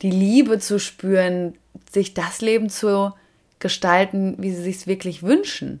die 0.01 0.11
Liebe 0.11 0.59
zu 0.59 0.79
spüren, 0.79 1.57
sich 1.91 2.13
das 2.13 2.41
Leben 2.41 2.69
zu 2.69 3.13
gestalten, 3.59 4.35
wie 4.39 4.51
sie 4.51 4.63
sich 4.63 4.87
wirklich 4.87 5.23
wünschen. 5.23 5.79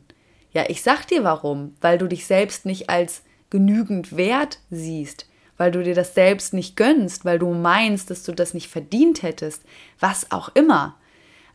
Ja, 0.51 0.65
ich 0.67 0.81
sag 0.81 1.05
dir 1.07 1.23
warum, 1.23 1.75
weil 1.81 1.97
du 1.97 2.07
dich 2.07 2.25
selbst 2.25 2.65
nicht 2.65 2.89
als 2.89 3.23
genügend 3.49 4.15
wert 4.17 4.59
siehst, 4.69 5.27
weil 5.57 5.71
du 5.71 5.83
dir 5.83 5.95
das 5.95 6.13
selbst 6.13 6.53
nicht 6.53 6.75
gönnst, 6.75 7.25
weil 7.25 7.39
du 7.39 7.53
meinst, 7.53 8.09
dass 8.09 8.23
du 8.23 8.31
das 8.31 8.53
nicht 8.53 8.67
verdient 8.67 9.23
hättest, 9.23 9.63
was 9.99 10.31
auch 10.31 10.49
immer. 10.55 10.97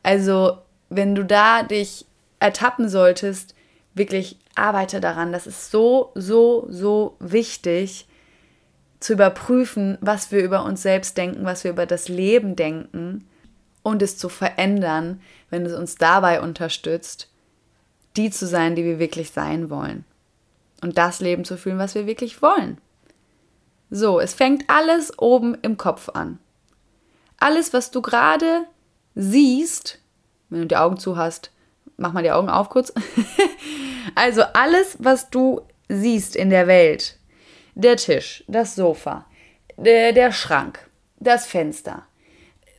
Also, 0.02 0.58
wenn 0.88 1.14
du 1.14 1.24
da 1.24 1.62
dich 1.62 2.06
ertappen 2.40 2.88
solltest, 2.88 3.54
wirklich 3.94 4.38
arbeite 4.54 5.00
daran. 5.00 5.32
Das 5.32 5.46
ist 5.46 5.70
so, 5.70 6.12
so, 6.14 6.66
so 6.68 7.16
wichtig 7.20 8.06
zu 9.00 9.14
überprüfen, 9.14 9.98
was 10.00 10.30
wir 10.30 10.42
über 10.42 10.64
uns 10.64 10.82
selbst 10.82 11.16
denken, 11.16 11.44
was 11.44 11.64
wir 11.64 11.70
über 11.70 11.86
das 11.86 12.08
Leben 12.08 12.56
denken 12.56 13.26
und 13.82 14.02
es 14.02 14.16
zu 14.16 14.28
verändern, 14.28 15.20
wenn 15.52 15.66
es 15.66 15.74
uns 15.74 15.96
dabei 15.96 16.40
unterstützt, 16.40 17.28
die 18.16 18.30
zu 18.30 18.46
sein, 18.46 18.74
die 18.74 18.84
wir 18.84 18.98
wirklich 18.98 19.30
sein 19.30 19.68
wollen. 19.68 20.06
Und 20.80 20.96
das 20.96 21.20
Leben 21.20 21.44
zu 21.44 21.58
fühlen, 21.58 21.78
was 21.78 21.94
wir 21.94 22.06
wirklich 22.06 22.40
wollen. 22.40 22.78
So, 23.90 24.18
es 24.18 24.32
fängt 24.32 24.64
alles 24.70 25.18
oben 25.18 25.54
im 25.60 25.76
Kopf 25.76 26.08
an. 26.08 26.38
Alles, 27.38 27.74
was 27.74 27.90
du 27.90 28.00
gerade 28.00 28.64
siehst, 29.14 29.98
wenn 30.48 30.62
du 30.62 30.66
die 30.68 30.76
Augen 30.76 30.96
zu 30.96 31.18
hast, 31.18 31.50
mach 31.98 32.14
mal 32.14 32.22
die 32.22 32.32
Augen 32.32 32.48
auf 32.48 32.70
kurz. 32.70 32.90
also 34.14 34.42
alles, 34.54 34.96
was 35.00 35.28
du 35.28 35.60
siehst 35.90 36.34
in 36.34 36.48
der 36.48 36.66
Welt, 36.66 37.18
der 37.74 37.98
Tisch, 37.98 38.42
das 38.48 38.74
Sofa, 38.74 39.26
der, 39.76 40.12
der 40.12 40.32
Schrank, 40.32 40.88
das 41.20 41.46
Fenster, 41.46 42.06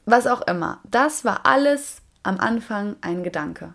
was 0.05 0.25
auch 0.25 0.41
immer, 0.47 0.81
das 0.89 1.23
war 1.23 1.45
alles 1.45 2.02
am 2.23 2.39
Anfang 2.39 2.95
ein 3.01 3.23
Gedanke. 3.23 3.73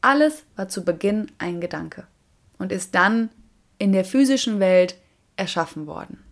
Alles 0.00 0.44
war 0.56 0.68
zu 0.68 0.84
Beginn 0.84 1.30
ein 1.38 1.60
Gedanke 1.60 2.06
und 2.58 2.72
ist 2.72 2.94
dann 2.94 3.30
in 3.78 3.92
der 3.92 4.04
physischen 4.04 4.60
Welt 4.60 4.96
erschaffen 5.36 5.86
worden. 5.86 6.22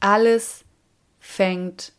Alles 0.00 0.64
fängt 1.20 1.92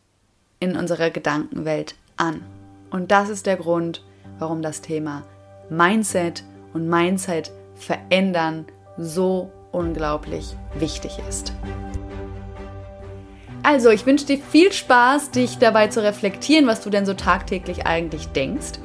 in 0.58 0.76
unserer 0.76 1.10
Gedankenwelt 1.10 1.94
an. 2.16 2.42
Und 2.90 3.10
das 3.10 3.28
ist 3.28 3.46
der 3.46 3.56
Grund, 3.56 4.04
warum 4.38 4.62
das 4.62 4.80
Thema 4.80 5.24
Mindset 5.68 6.42
und 6.72 6.88
Mindset 6.88 7.52
verändern 7.76 8.66
so 8.96 9.50
unglaublich 9.72 10.56
wichtig 10.74 11.18
ist. 11.28 11.52
Also, 13.72 13.90
ich 13.90 14.04
wünsche 14.04 14.26
dir 14.26 14.38
viel 14.38 14.72
Spaß, 14.72 15.30
dich 15.30 15.58
dabei 15.58 15.86
zu 15.86 16.02
reflektieren, 16.02 16.66
was 16.66 16.80
du 16.80 16.90
denn 16.90 17.06
so 17.06 17.14
tagtäglich 17.14 17.86
eigentlich 17.86 18.26
denkst 18.26 18.80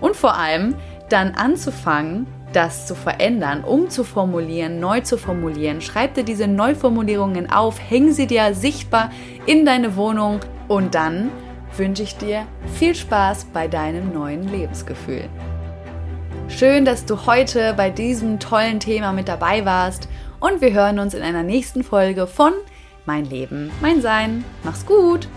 und 0.00 0.14
vor 0.14 0.36
allem 0.36 0.76
dann 1.08 1.32
anzufangen, 1.34 2.28
das 2.52 2.86
zu 2.86 2.94
verändern, 2.94 3.64
umzuformulieren, 3.64 4.78
neu 4.78 5.00
zu 5.00 5.18
formulieren. 5.18 5.80
Schreib 5.80 6.14
dir 6.14 6.22
diese 6.22 6.46
Neuformulierungen 6.46 7.50
auf, 7.50 7.80
häng 7.80 8.12
sie 8.12 8.28
dir 8.28 8.54
sichtbar 8.54 9.10
in 9.46 9.66
deine 9.66 9.96
Wohnung 9.96 10.38
und 10.68 10.94
dann 10.94 11.32
wünsche 11.76 12.04
ich 12.04 12.16
dir 12.16 12.46
viel 12.78 12.94
Spaß 12.94 13.46
bei 13.52 13.66
deinem 13.66 14.12
neuen 14.12 14.46
Lebensgefühl. 14.46 15.24
Schön, 16.46 16.84
dass 16.84 17.06
du 17.06 17.26
heute 17.26 17.74
bei 17.76 17.90
diesem 17.90 18.38
tollen 18.38 18.78
Thema 18.78 19.12
mit 19.12 19.26
dabei 19.26 19.64
warst 19.64 20.08
und 20.38 20.60
wir 20.60 20.72
hören 20.72 21.00
uns 21.00 21.12
in 21.12 21.22
einer 21.22 21.42
nächsten 21.42 21.82
Folge 21.82 22.28
von 22.28 22.52
Mein 23.08 23.24
Leben, 23.24 23.70
mein 23.80 24.02
Sein. 24.02 24.44
Mach's 24.64 24.84
gut! 24.84 25.28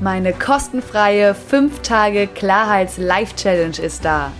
Meine 0.00 0.32
kostenfreie 0.32 1.34
5 1.34 1.80
Tage 1.82 2.26
Klarheits-Live-Challenge 2.26 3.78
ist 3.78 4.02
da. 4.02 4.32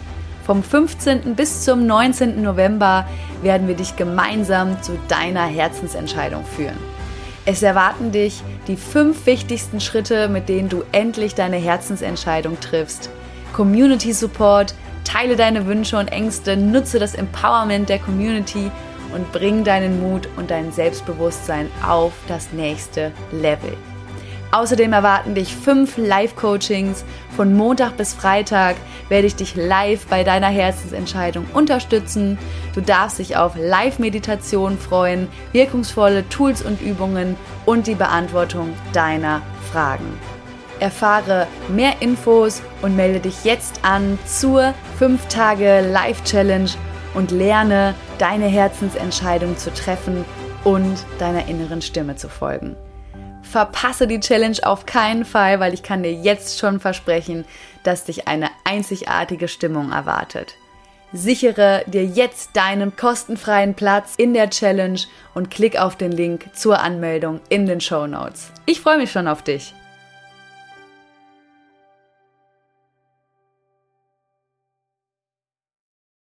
Vom 0.46 0.62
15. 0.62 1.34
bis 1.34 1.62
zum 1.62 1.84
19. 1.84 2.40
November 2.40 3.06
werden 3.42 3.68
wir 3.68 3.74
dich 3.74 3.96
gemeinsam 3.96 4.80
zu 4.80 4.98
deiner 5.08 5.44
Herzensentscheidung 5.44 6.46
führen. 6.46 6.78
Es 7.44 7.62
erwarten 7.62 8.10
dich 8.10 8.42
die 8.66 8.76
fünf 8.76 9.26
wichtigsten 9.26 9.80
Schritte, 9.80 10.30
mit 10.30 10.48
denen 10.48 10.70
du 10.70 10.82
endlich 10.92 11.34
deine 11.34 11.58
Herzensentscheidung 11.58 12.58
triffst. 12.60 13.10
Community 13.52 14.14
Support, 14.14 14.74
teile 15.04 15.36
deine 15.36 15.66
Wünsche 15.66 15.98
und 15.98 16.08
Ängste, 16.08 16.56
nutze 16.56 16.98
das 16.98 17.14
Empowerment 17.14 17.90
der 17.90 17.98
Community 17.98 18.70
und 19.14 19.30
bring 19.32 19.64
deinen 19.64 20.00
Mut 20.00 20.28
und 20.36 20.50
dein 20.50 20.72
Selbstbewusstsein 20.72 21.70
auf 21.86 22.12
das 22.28 22.52
nächste 22.52 23.12
Level. 23.32 23.76
Außerdem 24.52 24.92
erwarten 24.92 25.34
dich 25.34 25.54
fünf 25.54 25.96
Live-Coachings. 25.96 27.04
Von 27.36 27.54
Montag 27.54 27.96
bis 27.96 28.14
Freitag 28.14 28.74
werde 29.08 29.28
ich 29.28 29.36
dich 29.36 29.54
live 29.54 30.06
bei 30.06 30.24
deiner 30.24 30.48
Herzensentscheidung 30.48 31.46
unterstützen. 31.54 32.36
Du 32.74 32.80
darfst 32.80 33.20
dich 33.20 33.36
auf 33.36 33.54
Live-Meditation 33.56 34.76
freuen, 34.76 35.28
wirkungsvolle 35.52 36.28
Tools 36.28 36.62
und 36.62 36.80
Übungen 36.82 37.36
und 37.64 37.86
die 37.86 37.94
Beantwortung 37.94 38.72
deiner 38.92 39.40
Fragen. 39.70 40.18
Erfahre 40.80 41.46
mehr 41.68 42.00
Infos 42.00 42.62
und 42.82 42.96
melde 42.96 43.20
dich 43.20 43.44
jetzt 43.44 43.80
an 43.84 44.18
zur 44.26 44.74
5 44.98 45.28
Tage 45.28 45.80
Live 45.80 46.24
Challenge 46.24 46.70
und 47.14 47.30
lerne 47.30 47.94
deine 48.18 48.46
Herzensentscheidung 48.46 49.56
zu 49.56 49.72
treffen 49.72 50.24
und 50.64 51.04
deiner 51.18 51.48
inneren 51.48 51.82
Stimme 51.82 52.16
zu 52.16 52.28
folgen. 52.28 52.76
Verpasse 53.42 54.06
die 54.06 54.20
Challenge 54.20 54.58
auf 54.62 54.86
keinen 54.86 55.24
Fall, 55.24 55.58
weil 55.58 55.74
ich 55.74 55.82
kann 55.82 56.02
dir 56.02 56.12
jetzt 56.12 56.58
schon 56.58 56.78
versprechen, 56.78 57.44
dass 57.82 58.04
dich 58.04 58.28
eine 58.28 58.50
einzigartige 58.64 59.48
Stimmung 59.48 59.90
erwartet. 59.90 60.54
Sichere 61.12 61.82
dir 61.86 62.04
jetzt 62.04 62.50
deinen 62.54 62.94
kostenfreien 62.94 63.74
Platz 63.74 64.14
in 64.16 64.32
der 64.32 64.50
Challenge 64.50 65.00
und 65.34 65.50
klick 65.50 65.76
auf 65.76 65.96
den 65.96 66.12
Link 66.12 66.50
zur 66.54 66.78
Anmeldung 66.80 67.40
in 67.48 67.66
den 67.66 67.80
Show 67.80 68.06
Notes. 68.06 68.52
Ich 68.66 68.80
freue 68.80 68.98
mich 68.98 69.10
schon 69.10 69.26
auf 69.26 69.42
dich. 69.42 69.74